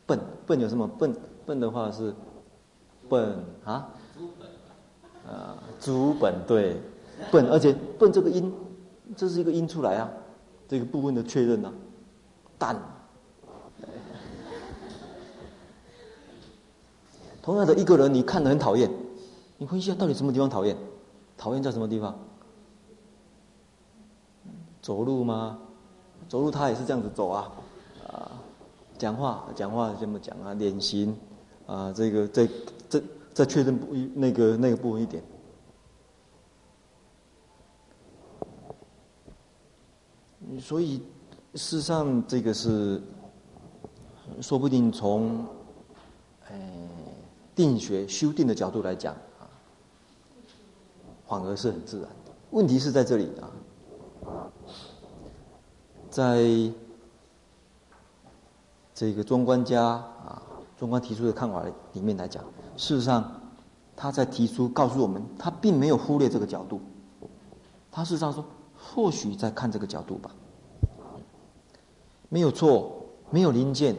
[0.07, 0.87] 笨笨有什么？
[0.87, 1.13] 笨
[1.45, 2.15] 笨的话是
[3.09, 3.91] 笨啊？
[5.27, 6.81] 啊，书本对。
[7.33, 8.55] 笨，而且笨这个音，
[9.17, 10.09] 这是一个音出来啊，
[10.69, 11.73] 这个部分的确认啊，
[12.57, 12.81] 蛋。
[17.45, 18.91] 同样的一个人，你看得很讨厌，
[19.59, 20.75] 你分析下到底什么地方讨厌？
[21.37, 22.19] 讨厌在什么地方？
[24.81, 25.59] 走路吗？
[26.27, 27.53] 走路他也是这样子走啊，
[28.09, 28.33] 啊，
[28.97, 31.15] 讲话讲话这么讲啊，脸型
[31.67, 32.49] 啊，这个这
[32.89, 33.03] 这
[33.35, 35.23] 再确认不那个那个部分一点。
[40.59, 40.97] 所以，
[41.55, 43.03] 事实上，这个是
[44.41, 45.47] 说不定从，
[47.55, 49.47] 定学修订的角度来讲啊，
[51.27, 52.33] 反而是很自然的。
[52.51, 54.47] 问题是在这里啊，
[56.11, 56.73] 在
[58.95, 60.43] 这个中观家啊，
[60.79, 62.43] 中观提出的看法里面来讲，
[62.77, 63.41] 事实上，
[63.97, 66.81] 他在提出告诉我们，他并没有忽略这个角度，
[67.91, 68.45] 他事实上说，
[68.77, 70.31] 或许在看这个角度吧。
[72.29, 73.97] 没有错，没有零件，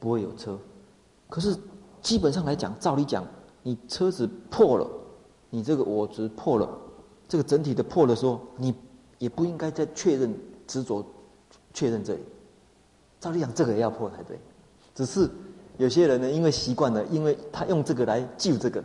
[0.00, 0.58] 不会有车。
[1.28, 1.56] 可是
[2.06, 3.26] 基本上来讲，照理讲，
[3.64, 4.88] 你车子破了，
[5.50, 6.68] 你这个我执破了，
[7.26, 8.72] 这个整体的破的时候，你
[9.18, 10.32] 也不应该再确认
[10.68, 11.04] 执着
[11.74, 12.20] 确认这里。
[13.18, 14.38] 照理讲，这个也要破才对。
[14.94, 15.28] 只是
[15.78, 18.80] 有些人呢，因为习惯了，因为他用这个来救这个，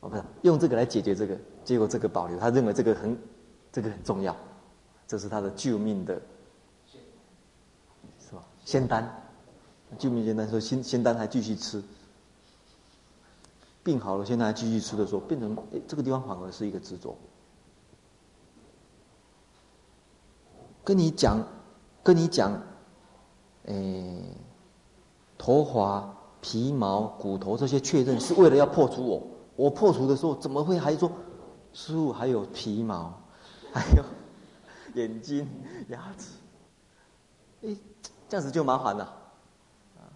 [0.00, 3.16] 哦，不是用这个来解决这个，结果这个保留，他认为这个很
[3.72, 4.36] 这个很重要，
[5.08, 6.20] 这是他的救命的。
[8.18, 9.10] 是吧仙丹，
[9.96, 11.82] 救命仙丹说仙仙丹还继续吃，
[13.82, 17.16] 病好了，现在还继续吃的时候，变成哎这个地方反而是一个执着。
[20.84, 21.46] 跟你讲，
[22.02, 22.52] 跟你讲，
[23.66, 24.22] 哎，
[25.38, 29.22] 头发、皮毛、骨头这些确认是为了要破除我，
[29.56, 31.10] 我破除的时候怎么会还说，
[31.72, 33.20] 师父还有皮毛，
[33.72, 34.04] 还有
[34.94, 35.48] 眼睛、
[35.88, 36.30] 牙齿，
[37.62, 37.76] 哎。
[38.28, 39.04] 这样子就麻烦了，
[39.98, 40.06] 啊，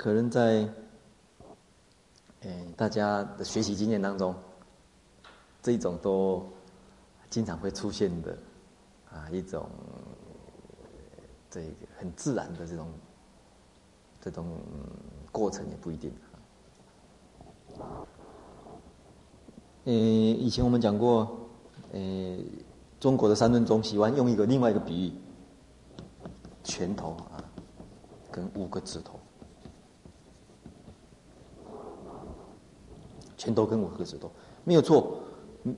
[0.00, 0.66] 可能在，
[2.74, 4.34] 大家的学习经验当中，
[5.60, 6.42] 这种都
[7.28, 8.38] 经常会出现的，
[9.12, 9.68] 啊，一种
[11.50, 11.66] 这个
[11.98, 12.88] 很自然的这种
[14.22, 14.58] 这种
[15.30, 16.10] 过程也不一定。
[19.84, 21.36] 呃，以前我们讲过。
[21.92, 22.38] 呃，
[23.00, 25.12] 中国的三论宗喜欢用一个另外一个比喻，
[26.62, 27.44] 拳头啊，
[28.30, 29.18] 跟五个指头，
[33.40, 34.30] 拳头跟五个指头
[34.64, 35.18] 没有错，
[35.64, 35.74] 嗯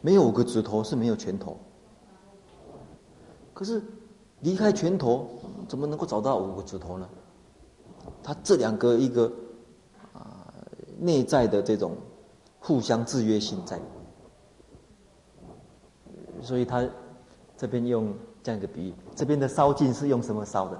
[0.00, 1.56] 没有五个指头是没有拳头，
[3.54, 3.80] 可是
[4.40, 5.30] 离开拳头
[5.68, 7.08] 怎么能够找到五个指头呢？
[8.20, 9.32] 它这两个一个
[10.12, 10.52] 啊
[10.98, 11.96] 内在的这种
[12.58, 13.80] 互相制约性在。
[16.42, 16.84] 所以他
[17.56, 20.76] 这边用这样一个比喻，这边的烧尽是用什么烧的？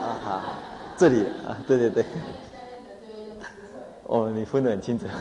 [0.00, 0.40] 啊好，
[0.98, 2.04] 这里啊，对对对。
[4.06, 5.06] 哦，你分得很清楚。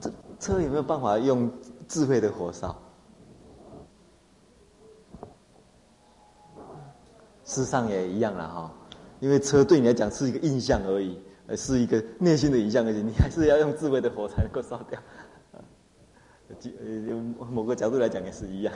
[0.00, 1.52] 这车有没有办法用
[1.86, 2.74] 智慧的火烧？
[7.44, 8.72] 事实上也一样了哈。
[9.20, 11.20] 因为车对你来讲是一个印象而已，
[11.54, 14.98] 是一个内心的影像而已，你还是要用智慧的火才能够烧掉。
[17.08, 18.72] 用某个角度来讲也是一样。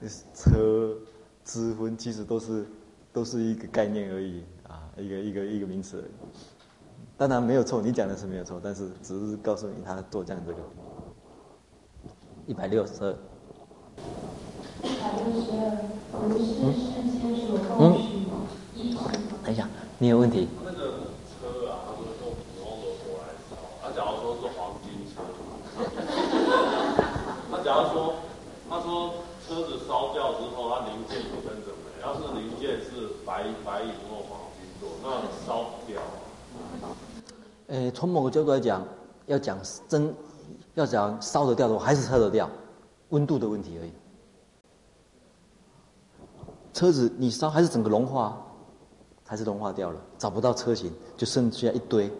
[0.32, 0.96] 车、
[1.44, 2.66] 之分其实都是
[3.12, 6.10] 都是一个概念而已啊，一个一个一个名词而已。
[7.16, 10.58] 当然没有错，你讲的是没有错，但是只是告诉你他做这样这个。
[12.46, 13.12] 一百六十二。
[14.82, 15.76] 一百六十二，
[16.12, 18.02] 不是世间所共取。
[18.14, 18.28] 嗯
[19.42, 19.66] 等一下，
[19.98, 20.46] 你有问题？
[20.62, 21.10] 那个
[21.40, 23.56] 车啊，他说用普通的火来烧。
[23.80, 25.24] 他假如说是黄金车，
[27.50, 28.14] 他假如说，
[28.68, 31.88] 他说车子烧掉之后，它零件不跟着没。
[32.02, 36.00] 要是零件是白白银或黄金做，那烧不掉。
[37.66, 38.82] 呃，从某个角度来讲，
[39.26, 40.14] 要讲真，
[40.72, 42.48] 要讲烧得掉的话，还是烧得掉，
[43.10, 43.92] 温度的问题而已。
[46.72, 48.42] 车子你烧还是整个融化，
[49.26, 52.10] 还是融化掉了，找不到车型，就剩下一堆，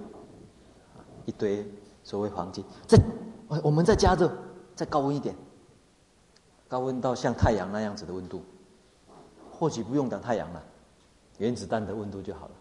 [1.25, 1.67] 一堆
[2.03, 2.63] 所谓黄金。
[2.87, 3.03] 再，
[3.63, 4.31] 我们再加热，
[4.77, 5.35] 再高温一点，
[6.69, 8.43] 高温到像太阳那样子的温度，
[9.51, 10.63] 或许不用等太阳了，
[11.39, 12.53] 原子弹的温度就好了，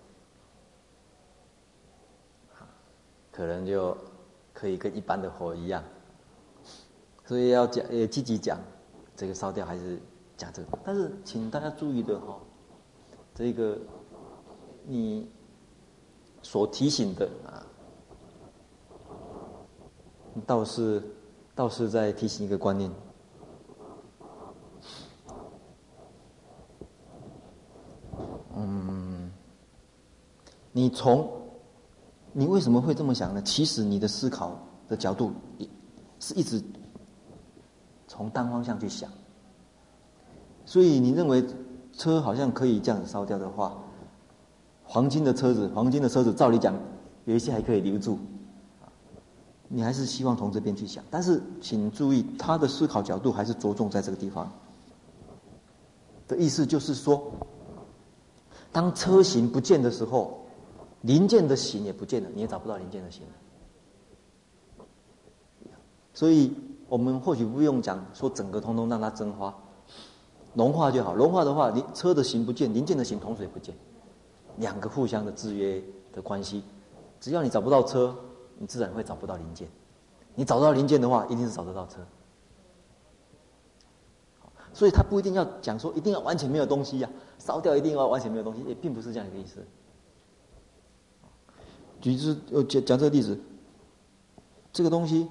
[3.32, 3.97] 可能就
[4.53, 5.84] 可以跟一般的火一样。
[7.25, 8.59] 所以要讲，也积极讲，
[9.15, 9.99] 这个烧掉还是。
[10.38, 12.39] 讲这个，但是请大家注意的哈，
[13.34, 13.75] 这个
[14.86, 15.28] 你
[16.43, 17.65] 所提醒的啊，
[20.45, 21.01] 倒是
[21.55, 22.91] 倒是在提醒一个观念。
[30.78, 31.28] 你从
[32.34, 33.41] 你为什么会这么想呢？
[33.41, 35.34] 其实你的思考的角度，
[36.19, 36.63] 是一直
[38.07, 39.09] 从单方向去想。
[40.67, 41.43] 所以你认为
[41.93, 43.75] 车好像可以这样子烧掉的话，
[44.84, 46.75] 黄金的车子，黄金的车子，照理讲
[47.25, 48.19] 有一些还可以留住，
[49.67, 51.03] 你还是希望从这边去想。
[51.09, 54.47] 但是请注意，他的思考角度还是着重在这个地方。
[56.28, 57.32] 的意思就是说，
[58.71, 60.43] 当车型不见的时候，
[61.01, 63.23] 零件的型也不见了，你也找不到零件的型。
[66.13, 66.51] 所以
[66.89, 69.53] 我们或许不用讲说整个通通让它蒸发。
[70.55, 73.75] 融化就好，融化的话，你车的型不见，零件的型同时也不见，
[74.57, 75.79] 两个互相的制约
[76.11, 76.63] 的关系。
[77.19, 78.15] 只要你找不到车，
[78.57, 79.67] 你自然会找不到零件。
[80.33, 81.99] 你找到零件的话，一定是找得到车。
[84.73, 89.63] 所以他不一定要讲说一定要完全没有东西呀、烧掉一定要完全没有东西，也并不是这样一个意思。
[92.01, 93.39] 举例，呃，讲讲这个例子，
[94.71, 95.27] 这个东西，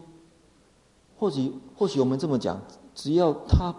[1.19, 2.61] 或许或许我们这么讲，
[2.95, 3.75] 只要它。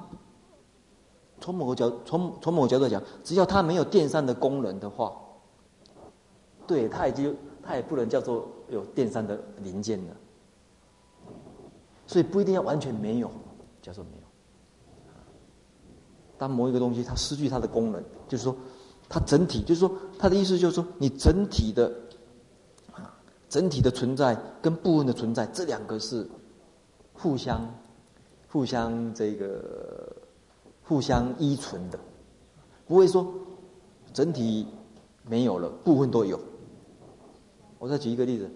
[1.40, 5.16] 从某个角，从从某个角度讲，只要它没有电扇的功能的话，
[6.66, 10.16] 对，它已经它也不能叫做有电扇的零件了。
[12.08, 13.30] 所以不一定要完全没有，
[13.84, 14.24] 叫做没有。
[16.40, 18.58] 当某一个东西它失去它的功能，就是说
[19.08, 21.94] 它整体，就是说它的意思就是说，你整体的，
[23.50, 26.28] 整体的存在跟部分的存在，这两个是
[27.14, 27.74] 互相
[28.50, 30.16] 互相这个。
[30.90, 32.00] 互相依存的，
[32.88, 33.28] 不会说
[34.14, 34.66] 整体
[35.28, 36.40] 没有了，部分都有。
[37.78, 38.50] 我再举一个例子，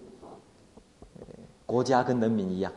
[1.66, 2.72] 国家跟人民一样，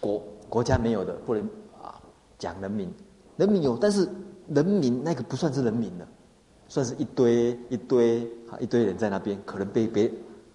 [0.00, 1.44] 国国家没有的不能
[1.82, 2.00] 啊
[2.38, 2.90] 讲人民，
[3.36, 4.08] 人民有，但是
[4.48, 6.08] 人民那个不算是人民了，
[6.70, 10.08] 算是一堆一堆啊一堆人在那边，可能被别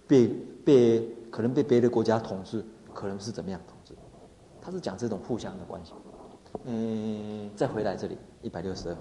[0.08, 0.28] 被
[0.64, 2.64] 被可能被别的国家统治，
[2.94, 3.94] 可能是怎么样统治？
[4.62, 5.92] 他是讲这种互相的关系。
[6.64, 8.96] 嗯，再回来这里，一百六十二。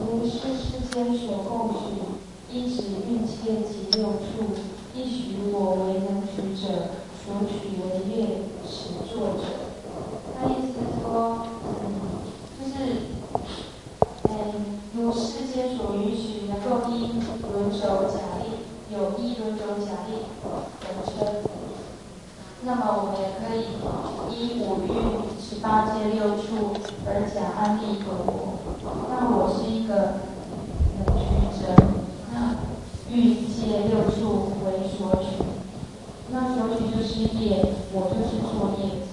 [0.00, 2.00] 如是世间所共许，
[2.50, 4.56] 依止蕴界及六处，
[4.94, 9.44] 一许我为能取者，所取为乐始作者。
[10.34, 11.46] 他意思是说，
[11.84, 11.86] 嗯，
[12.58, 13.12] 就是，
[14.28, 17.20] 嗯，如世间所允许能够依
[17.52, 20.24] 轮轴假立，有依轮轴假立
[20.80, 21.10] 的车。
[22.66, 23.76] 那么我们也可以
[24.32, 24.92] 依五蕴
[25.38, 26.72] 十八界六处
[27.06, 28.56] 而假安立一个我。
[29.10, 30.20] 那我是一个
[30.96, 31.22] 能取
[31.60, 31.76] 者，
[32.32, 32.56] 那
[33.10, 35.44] 蕴界六处为所取，
[36.30, 39.03] 那所取就是业，我就是作业。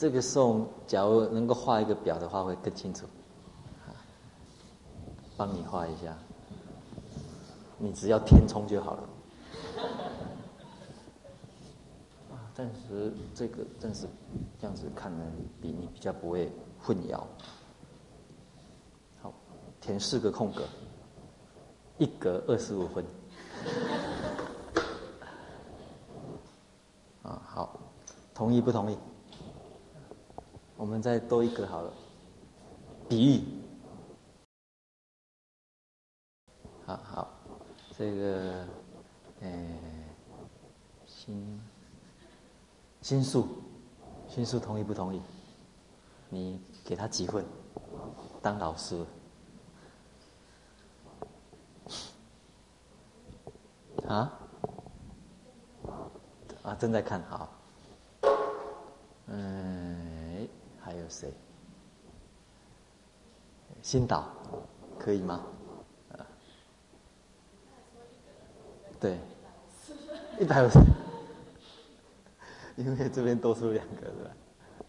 [0.00, 3.04] 这个颂，假如能够画一个表的话，会更清楚。
[5.36, 6.16] 帮你画一下，
[7.76, 9.02] 你只要填充就好了。
[12.30, 14.06] 啊暂时这个暂时
[14.58, 15.22] 这样子看呢，
[15.60, 16.50] 比你比较不会
[16.82, 17.20] 混淆。
[19.20, 19.34] 好，
[19.82, 20.62] 填四个空格，
[21.98, 23.04] 一格二十五分。
[27.22, 27.78] 啊，好，
[28.32, 28.96] 同意不同意？
[30.80, 31.92] 我们再多一个好了，
[33.06, 33.44] 比喻。
[36.86, 37.30] 好好，
[37.98, 38.66] 这个，
[39.42, 39.50] 呃，
[41.04, 41.60] 心。
[43.02, 43.46] 心术，
[44.26, 45.20] 心术同意不同意？
[46.30, 47.44] 你给他几分？
[48.40, 49.04] 当老师
[54.08, 54.32] 啊？
[56.62, 57.50] 啊，正在看好。
[59.26, 60.19] 嗯，
[60.80, 61.32] 还有谁？
[63.82, 64.28] 心导，
[64.98, 65.46] 可以吗？
[66.12, 66.26] 啊，
[68.98, 69.18] 对，
[70.38, 70.78] 一百五十，
[72.76, 74.30] 因为这边多出两个，是吧？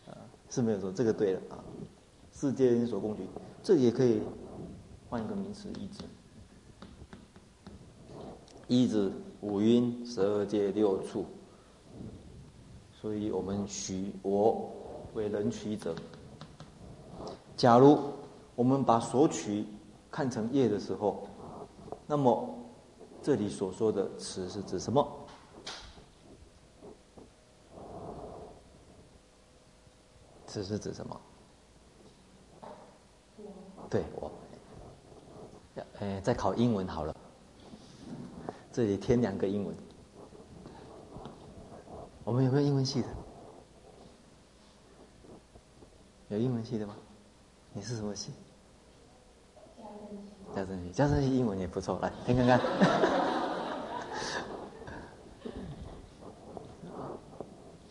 [0.08, 0.18] 啊，
[0.50, 1.64] 是没有错，这个对了啊。
[2.34, 3.28] 世界因所共举，
[3.62, 4.22] 这也可以
[5.10, 6.04] 换一个名词，依止。
[8.68, 9.12] 依止
[9.42, 11.26] 五蕴十二界六处，
[12.94, 14.72] 所以我们许我
[15.14, 15.96] 为人取者。
[17.58, 18.00] 假如
[18.56, 19.66] 我们把所取
[20.10, 21.28] 看成业的时候，
[22.08, 22.50] 那么
[23.22, 25.08] 这里所说的此是指什么？
[30.48, 31.22] 此是指什么？
[33.90, 34.32] 对我，
[36.00, 37.16] 哎，再考英文好了。
[38.72, 39.76] 这里添两个英文。
[42.24, 43.08] 我们有没有英文系的？
[46.32, 46.96] 有英文系的吗？
[47.74, 48.32] 你是什么系？
[50.56, 50.90] 家政系。
[50.92, 52.62] 家政系英文也不错，来听看看。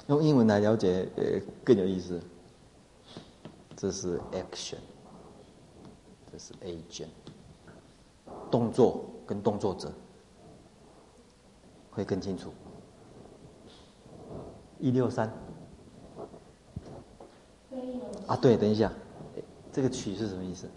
[0.08, 2.18] 用英文来了解，呃，更有意思。
[3.76, 4.78] 这是 action，
[6.32, 7.08] 这是 agent，
[8.50, 9.92] 动作跟动作者。
[11.90, 12.54] 会更清楚。
[14.78, 15.30] 一六三。
[18.30, 18.92] 啊，对，等一下，
[19.72, 20.70] 这个取是什么意思？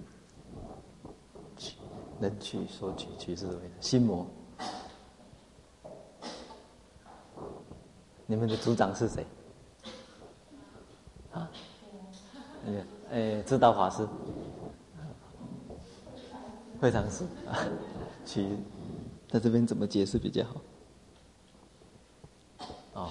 [1.56, 1.76] 取，
[2.20, 3.89] 能取所取，取是什么意思？
[3.89, 4.26] 心魔。
[8.26, 9.24] 你们的组长是谁？
[11.32, 11.51] 啊？
[12.66, 14.08] 哎，哎，知道法师。
[16.82, 17.54] 会长是啊，
[18.26, 18.58] 取，
[19.30, 20.62] 在这边怎么解释比较好？
[22.93, 23.10] 哦，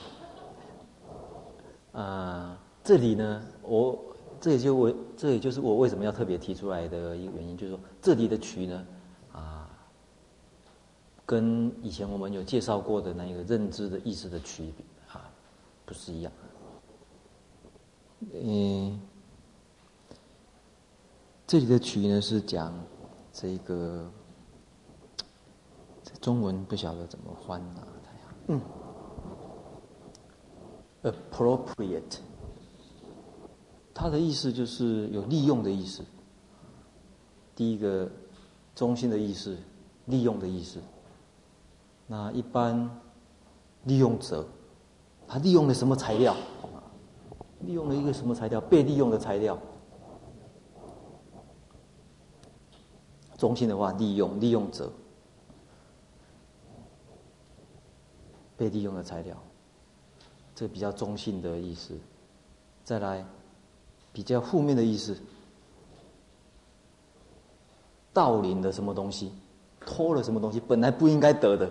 [1.93, 4.12] 啊，这里呢，我
[4.43, 8.87] 这也就我这也就是我为什么要特别提出来的一个原因，就是说这里的取呢，
[9.33, 9.71] 啊，
[11.25, 14.75] 跟以前我们有介绍过的那个认知的意识的取
[15.13, 15.31] 啊，
[15.87, 16.33] 不是一样。
[18.35, 19.01] 嗯，
[21.47, 22.75] 这里的取呢是讲
[23.33, 24.11] 这个，
[26.21, 27.87] 中文不晓得怎么翻啊，
[28.49, 28.61] 嗯。
[31.05, 32.19] appropriate，
[33.95, 36.03] 它的意思就是有利用的意思。
[37.55, 38.11] 第一个
[38.75, 39.57] 中心的意思，
[40.07, 40.81] 利用的意思。
[42.07, 42.91] 那一般
[43.85, 44.47] 利用者，
[45.29, 46.35] 他利用了什么材料？
[47.61, 48.61] 利用了一个什么材料？
[48.61, 49.59] 被利用的材料。
[53.37, 54.91] 中心的话，利用利用者，
[58.57, 59.37] 被利用的材料。
[60.55, 61.99] 这比较中性的意思，
[62.85, 63.25] 再来
[64.13, 65.17] 比较负面的意思，
[68.13, 69.33] 盗领的什么东西，
[69.87, 71.71] 偷了什么东西，本来不应该得的，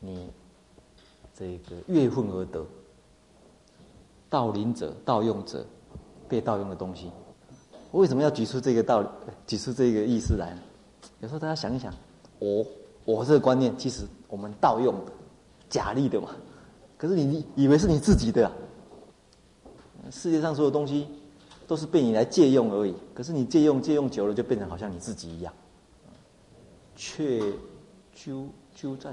[0.00, 0.30] 你
[1.34, 2.66] 这个越份而得，
[4.28, 5.64] 盗领者、盗用者，
[6.28, 7.10] 被盗用的东西，
[7.90, 9.08] 我为什么要举出这个道理，
[9.46, 10.60] 举出这个意思来呢？
[11.20, 11.92] 有时候大家想一想，
[12.38, 12.66] 我
[13.04, 15.12] 我这个观念，其实我们盗用的。
[15.70, 16.28] 假立的嘛，
[16.98, 18.52] 可是你以为是你自己的啊？
[20.12, 21.08] 世界上所有东西
[21.66, 22.94] 都是被你来借用而已。
[23.14, 25.52] 可是你借用借用久了，就变成好像你自己一样。
[26.94, 27.40] 却
[28.14, 29.12] 鸠鸠占，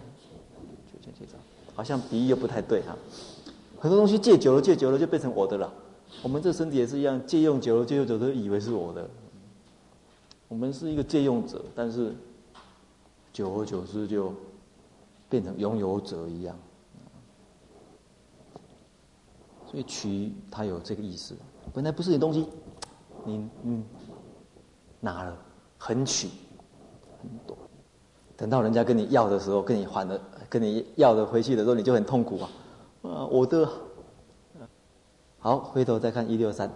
[1.01, 1.41] 就这样，
[1.73, 2.95] 好像比喻又不太对哈。
[3.79, 5.73] 很多东西借久了借久了就变成我的了。
[6.21, 9.09] 我们这身体也是一样，借用久了借用久了都以为是我的。
[10.47, 12.13] 我们是一个借用者，但是
[13.33, 14.31] 久而久之就。
[15.31, 16.57] 变成拥有者一样，
[19.69, 21.35] 所以取它有这个意思。
[21.73, 22.47] 本来不是你东西，
[23.23, 23.83] 你嗯
[24.99, 25.37] 拿了，
[25.77, 26.29] 很取
[27.21, 27.55] 很多，
[28.35, 32.49] 等到人家跟你要的时候，跟你还的，跟你要的回去的时候，你就很痛苦啊！
[33.03, 33.69] 啊，我的。
[35.37, 36.69] 好，回头再看一六三。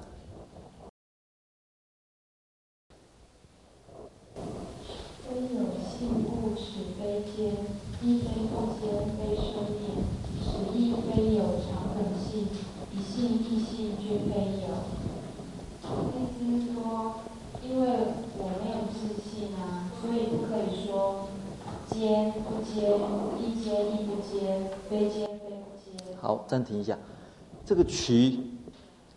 [27.73, 28.37] 这个曲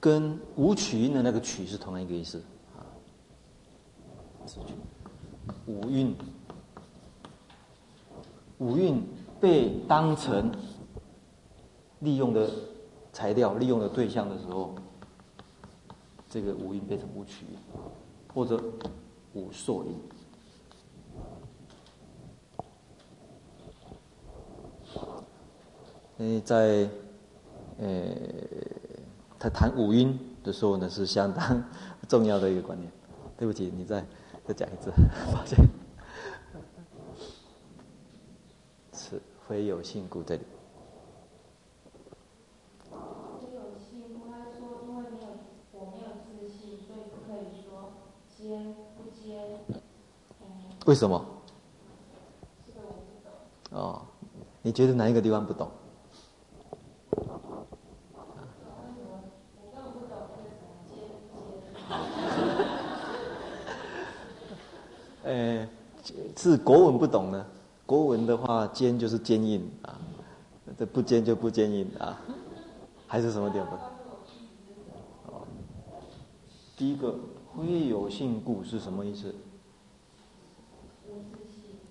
[0.00, 2.42] 跟无曲音的那个曲是同样一个意思
[2.74, 2.80] 啊。
[5.66, 6.16] 五蕴，
[8.56, 9.06] 五韵
[9.38, 10.50] 被当成
[11.98, 12.50] 利用的
[13.12, 14.74] 材料、利用的对象的时候，
[16.26, 17.58] 这个五蕴变成无曲音，
[18.32, 18.58] 或者
[19.34, 20.00] 无受因。
[26.16, 26.88] 诶，在
[27.78, 28.14] 呃，
[29.38, 31.62] 他谈五音的时候呢，是相当
[32.08, 32.90] 重要的一个观念。
[33.36, 34.04] 对不起，你再
[34.46, 34.90] 再讲一次，
[35.32, 35.58] 抱歉。
[38.92, 40.42] 是非有性故这里。
[50.86, 51.22] 为什么？
[53.72, 54.00] 哦，
[54.62, 55.68] 你觉得哪一个地方不懂？
[65.24, 65.68] 呃，
[66.36, 67.44] 是国文不懂呢？
[67.84, 69.98] 国文的话，坚就是坚硬啊，
[70.78, 72.20] 这不坚就不坚硬啊，
[73.08, 73.66] 还是什么点？
[76.76, 77.18] 第一个
[77.56, 79.34] 非有性故是什么意思？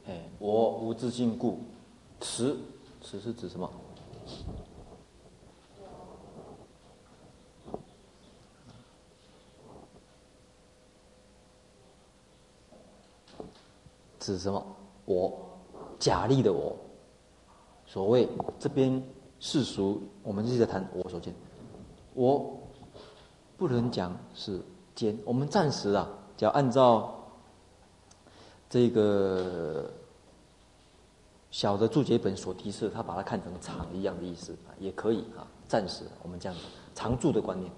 [0.08, 1.60] 哎，我无自性故，
[2.22, 2.58] 此
[3.02, 3.70] 此是指什么？
[14.20, 14.66] 指什么？
[15.06, 15.45] 我
[16.06, 16.78] 假立的我。
[17.88, 18.30] 所谓
[18.60, 19.02] 这边
[19.40, 21.34] 世俗，我们是在谈我所见。
[22.14, 22.60] 我
[23.58, 24.62] 不能讲是
[24.94, 27.12] 坚，我们暂时啊，只要按照。
[28.68, 29.90] 这个
[31.50, 35.48] 小的注解本所提示，他把它看成常一样的意思啊，也可以啊。
[35.68, 37.72] 暂时我们这样子常住的观念，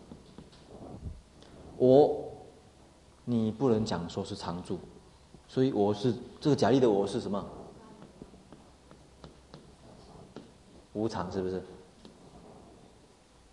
[1.78, 2.26] 我
[3.26, 4.80] 你不能讲说是常住，
[5.48, 7.46] 所以我是这个假立的我是什么？
[10.98, 11.64] 无常是不是？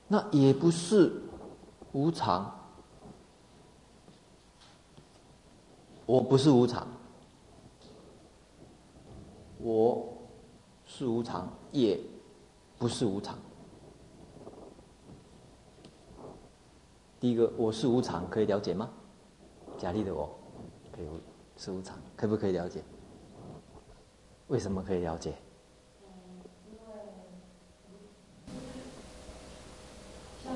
[0.08, 1.12] 那也不是
[1.92, 2.50] 无常，
[6.06, 6.88] 我不是无常。
[9.58, 10.16] 我
[10.86, 12.00] 是无常，也
[12.78, 13.36] 不是无常。
[17.20, 18.88] 第一个，我是无常，可以了解吗？
[19.76, 20.30] 假立的我，
[20.92, 21.06] 可以
[21.58, 22.82] 是无常，可不可以了解？
[24.48, 25.34] 为什么可以了解？
[26.68, 26.78] 因为
[30.44, 30.54] 像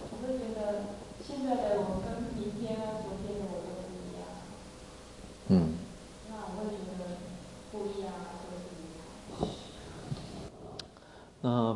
[0.00, 0.82] 我会觉得
[1.24, 4.26] 现在的我跟明天啊、昨天的我都不一样。
[5.46, 5.78] 嗯。
[11.48, 11.74] 那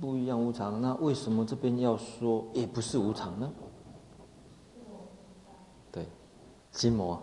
[0.00, 3.52] 不一样无常，那为什么这边要说也不是无常呢？
[5.92, 6.08] 对，
[6.72, 7.22] 心魔，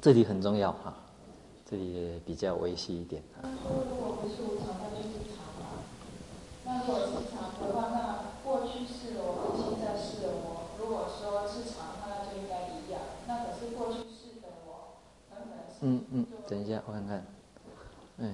[0.00, 0.94] 这里很重要哈，
[1.66, 3.44] 这里也比较危险一点啊。
[3.44, 5.84] 他说如果不是无常，那就是常嘛。
[6.64, 13.02] 那如果是常的话，那过去是的我跟现在是的我，如果说是常，那就应该一样。
[13.26, 15.67] 那可是过去是的我，很可能是。
[15.80, 16.26] 嗯嗯。
[16.46, 17.24] 等一下，我看看。
[18.20, 18.30] 哎，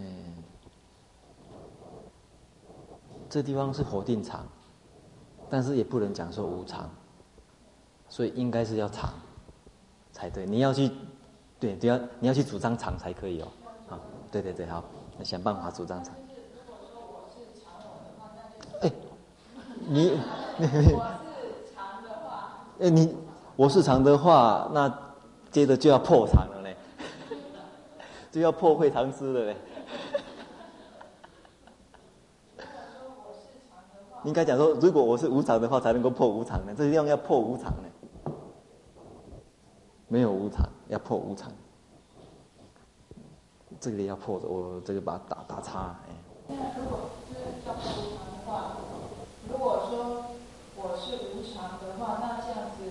[3.29, 4.47] 这地方是否定常，
[5.51, 6.89] 但是也不能讲说无常，
[8.09, 9.13] 所以应该是要常
[10.13, 10.47] 才对。
[10.47, 10.91] 你要去，
[11.61, 13.49] 对，你要你要去主张常才可以哦。
[13.89, 14.83] 好，对对对，好，
[15.19, 16.15] 那想办法主张常。
[18.81, 18.91] 哎，
[19.87, 20.19] 你，
[20.59, 23.17] 我是常的话，哎，你
[23.57, 24.89] 我是常的话，那
[25.51, 26.54] 接着就要破常了。
[28.35, 29.57] 就要破会常识了嘞。
[34.24, 36.74] 应该讲说，如果我是无常的话，才能够破无常呢。
[36.76, 38.32] 这地方要破无常呢，
[40.09, 41.53] 没有无常，要破无常。
[43.78, 45.97] 这个要破的，我这个把它打打叉。
[46.09, 46.16] 哎。
[46.49, 47.35] 那如果是
[47.68, 48.78] 要破无常的话，
[49.49, 50.24] 如果说
[50.74, 52.91] 我是无常的话，那这样子，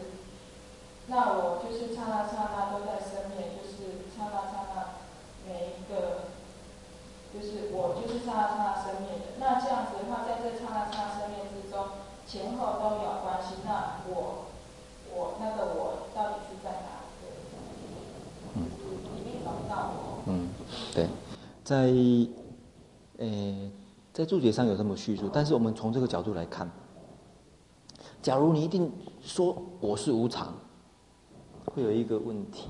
[1.07, 5.03] 那我就是刹那刹那都在生灭，就是刹那刹那。
[5.45, 6.31] 每一个
[7.33, 9.38] 就是我，就是刹那刹那生灭的。
[9.39, 11.86] 那这样子的话，在这刹那刹那生灭之中，
[12.26, 13.55] 前后都有关系。
[13.65, 14.45] 那我，
[15.13, 16.88] 我那个我到底是在哪？
[18.55, 18.65] 嗯，
[20.28, 20.49] 嗯，
[20.93, 21.07] 对，
[21.63, 21.91] 在
[23.17, 23.71] 呃，
[24.13, 26.69] 在注解上有这么叙述，但是我们从这个角度来看，
[28.21, 30.53] 假如你一定说我是无常，
[31.65, 32.69] 会有一个问题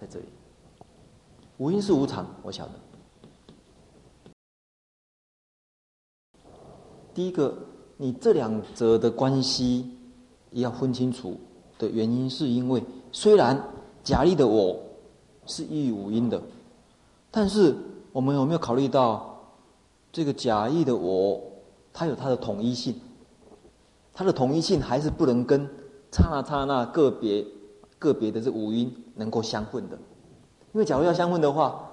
[0.00, 0.26] 在这里。
[1.58, 2.72] 五阴是无常，我晓得。
[7.14, 7.54] 第一个，
[7.96, 9.88] 你这两者的关系
[10.50, 11.38] 也要分清楚
[11.78, 13.62] 的原因，是因为虽然
[14.02, 14.76] 假立的我
[15.46, 16.42] 是依于五音的，
[17.30, 17.74] 但是
[18.12, 19.38] 我们有没有考虑到
[20.12, 21.40] 这个假立的我，
[21.92, 22.94] 它有它的统一性，
[24.12, 25.64] 它的统一性还是不能跟
[26.10, 27.46] 刹那刹那个别
[27.98, 29.96] 个别的这五音能够相混的。
[30.72, 31.88] 因为假如要相混的话，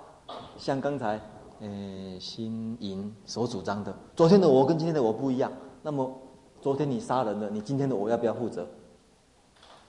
[0.57, 1.21] 像刚才，
[1.61, 5.51] 呃，心淫所主张的，昨天的我跟今天的我不一样。
[5.83, 6.11] 那么，
[6.59, 8.67] 昨天你杀人了，你今天的我要不要负责？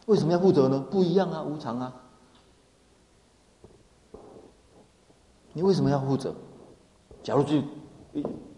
[0.05, 0.87] 为什么要负责呢？
[0.91, 1.97] 不一样啊，无常啊。
[5.55, 6.35] 你为什么要负责？
[7.23, 7.63] 假如是，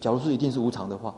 [0.01, 1.15] 假如是一定是无常的话，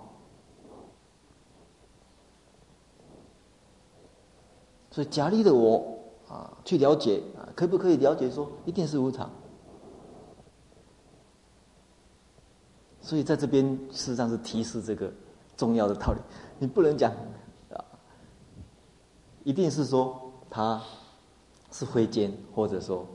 [4.90, 9.30] 所以假立的我啊，去了解啊，可不可以了解说一定是无常？
[13.06, 15.08] 所以在这边事实上是提示这个
[15.56, 16.20] 重要的道理，
[16.58, 17.12] 你不能讲
[17.72, 17.78] 啊，
[19.44, 20.82] 一定是说他
[21.70, 23.06] 是非间，或者说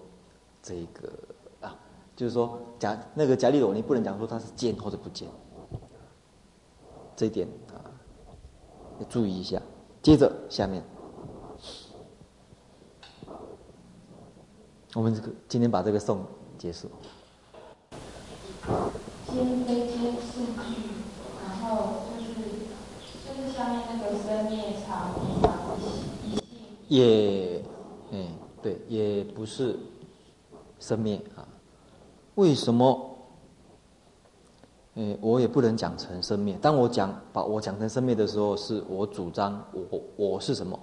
[0.63, 1.11] 这个
[1.59, 1.77] 啊，
[2.15, 5.27] 就是说假那个假立我，你不能讲说他是间或者不间，
[7.13, 7.83] 这一点啊
[8.97, 9.61] 要注意一下。
[10.01, 10.81] 接着下面，
[14.93, 16.25] 我们这个今天把这个送
[16.57, 16.89] 结束。
[19.33, 20.91] 间非间四句，
[21.41, 22.33] 然后就是
[23.25, 25.77] 就是下面那个生灭常常
[26.25, 26.41] 一性
[26.89, 27.63] 也，
[28.11, 28.27] 哎，
[28.61, 29.79] 对，也不是
[30.79, 31.47] 生灭啊。
[32.35, 33.09] 为什么？
[34.95, 36.57] 哎，我也不能讲成生灭。
[36.61, 40.77] 当我讲把我讲成生灭的时候，是我主张我我是什么？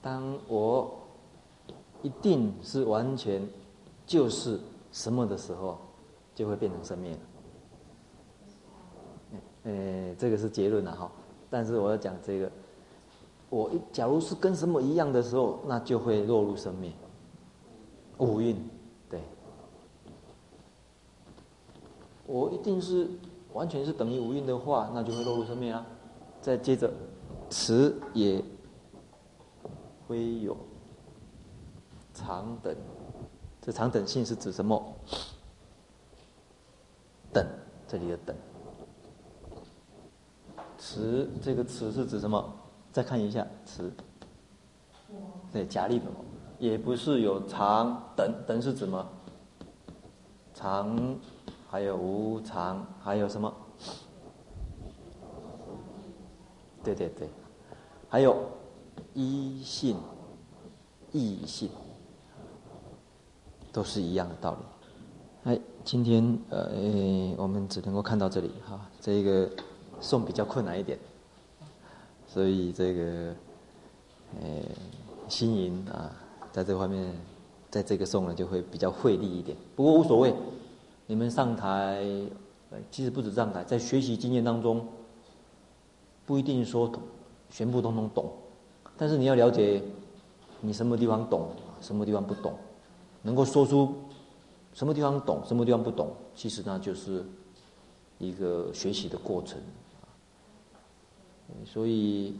[0.00, 0.90] 当我
[2.00, 3.46] 一定是完全
[4.06, 4.58] 就是。
[4.92, 5.78] 什么的时候，
[6.34, 7.18] 就会变成生命了。
[9.64, 11.10] 呃，这个是结论了哈。
[11.50, 12.50] 但是我要讲这个，
[13.50, 16.92] 我假如是跟什么一样的时候，那就会落入生命。
[18.18, 18.56] 五蕴，
[19.08, 19.20] 对。
[22.26, 23.08] 我一定是
[23.52, 25.86] 完全是等于五蕴的话，那就会落入生命啊。
[26.40, 26.92] 再接着，
[27.48, 28.42] 此也
[30.08, 30.56] 非有
[32.12, 32.74] 常等。
[33.64, 34.94] 这常等性是指什么？
[37.32, 37.46] 等，
[37.86, 38.36] 这里的等。
[40.76, 42.52] 词这个词是指什么？
[42.90, 43.92] 再看一下词。
[45.52, 46.06] 对，假立的，
[46.58, 49.08] 也不是有常等，等是指什么？
[50.52, 51.16] 常，
[51.70, 53.54] 还有无常，还有什么？
[56.82, 57.28] 对对对，
[58.08, 58.44] 还有
[59.14, 59.96] 一性、
[61.12, 61.70] 异性。
[63.72, 64.58] 都是一样的道理。
[65.50, 66.70] 哎，今天呃，
[67.36, 68.78] 我们只能够看到这里哈。
[69.00, 69.50] 这个
[70.00, 70.96] 送比较困难一点，
[72.28, 73.34] 所以这个
[74.40, 74.46] 呃，
[75.28, 76.12] 新营啊，
[76.52, 77.12] 在这方面，
[77.70, 79.56] 在这个送呢就会比较费力一点。
[79.74, 80.32] 不过无所谓，
[81.06, 82.04] 你们上台，
[82.90, 84.86] 其实不止上台，在学习经验当中，
[86.24, 86.90] 不一定说
[87.50, 88.30] 全部通通懂，
[88.96, 89.82] 但是你要了解
[90.60, 91.48] 你什么地方懂，
[91.80, 92.54] 什么地方不懂。
[93.22, 93.94] 能够说出
[94.72, 97.24] 什么地方懂，什么地方不懂，其实那就是
[98.18, 99.60] 一个学习的过程。
[101.64, 102.34] 所以，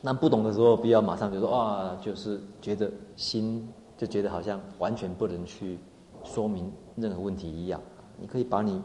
[0.00, 5.78] 那不懂的时候，不要马上就说啊，就是觉得心就觉得好像完全不能去
[6.24, 7.80] 说明任何问题一样。
[8.18, 8.82] 你可以把你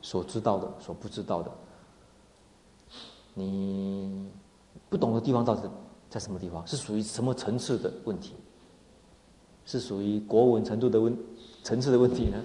[0.00, 1.50] 所知道的、所不知道的，
[3.34, 4.30] 你
[4.88, 5.68] 不懂的地方到底
[6.08, 8.34] 在什么地方，是属于什么层次的问题？
[9.64, 11.16] 是属于国文程度的问
[11.62, 12.36] 层次的问题呢，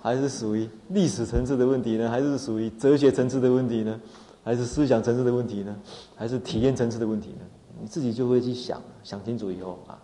[0.00, 2.08] 还是属于历史层次的问题呢？
[2.08, 4.00] 还是属于哲学层次的问题呢？
[4.42, 5.76] 还是思想层次的问题呢？
[6.16, 7.46] 还是体验层次的问题呢？
[7.80, 9.98] 你自己就会去想，想清楚以后啊，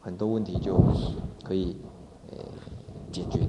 [0.00, 0.76] 很多问题就
[1.44, 1.76] 可以
[3.12, 3.48] 解决的。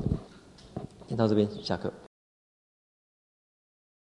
[1.08, 1.92] 先到这边，下课。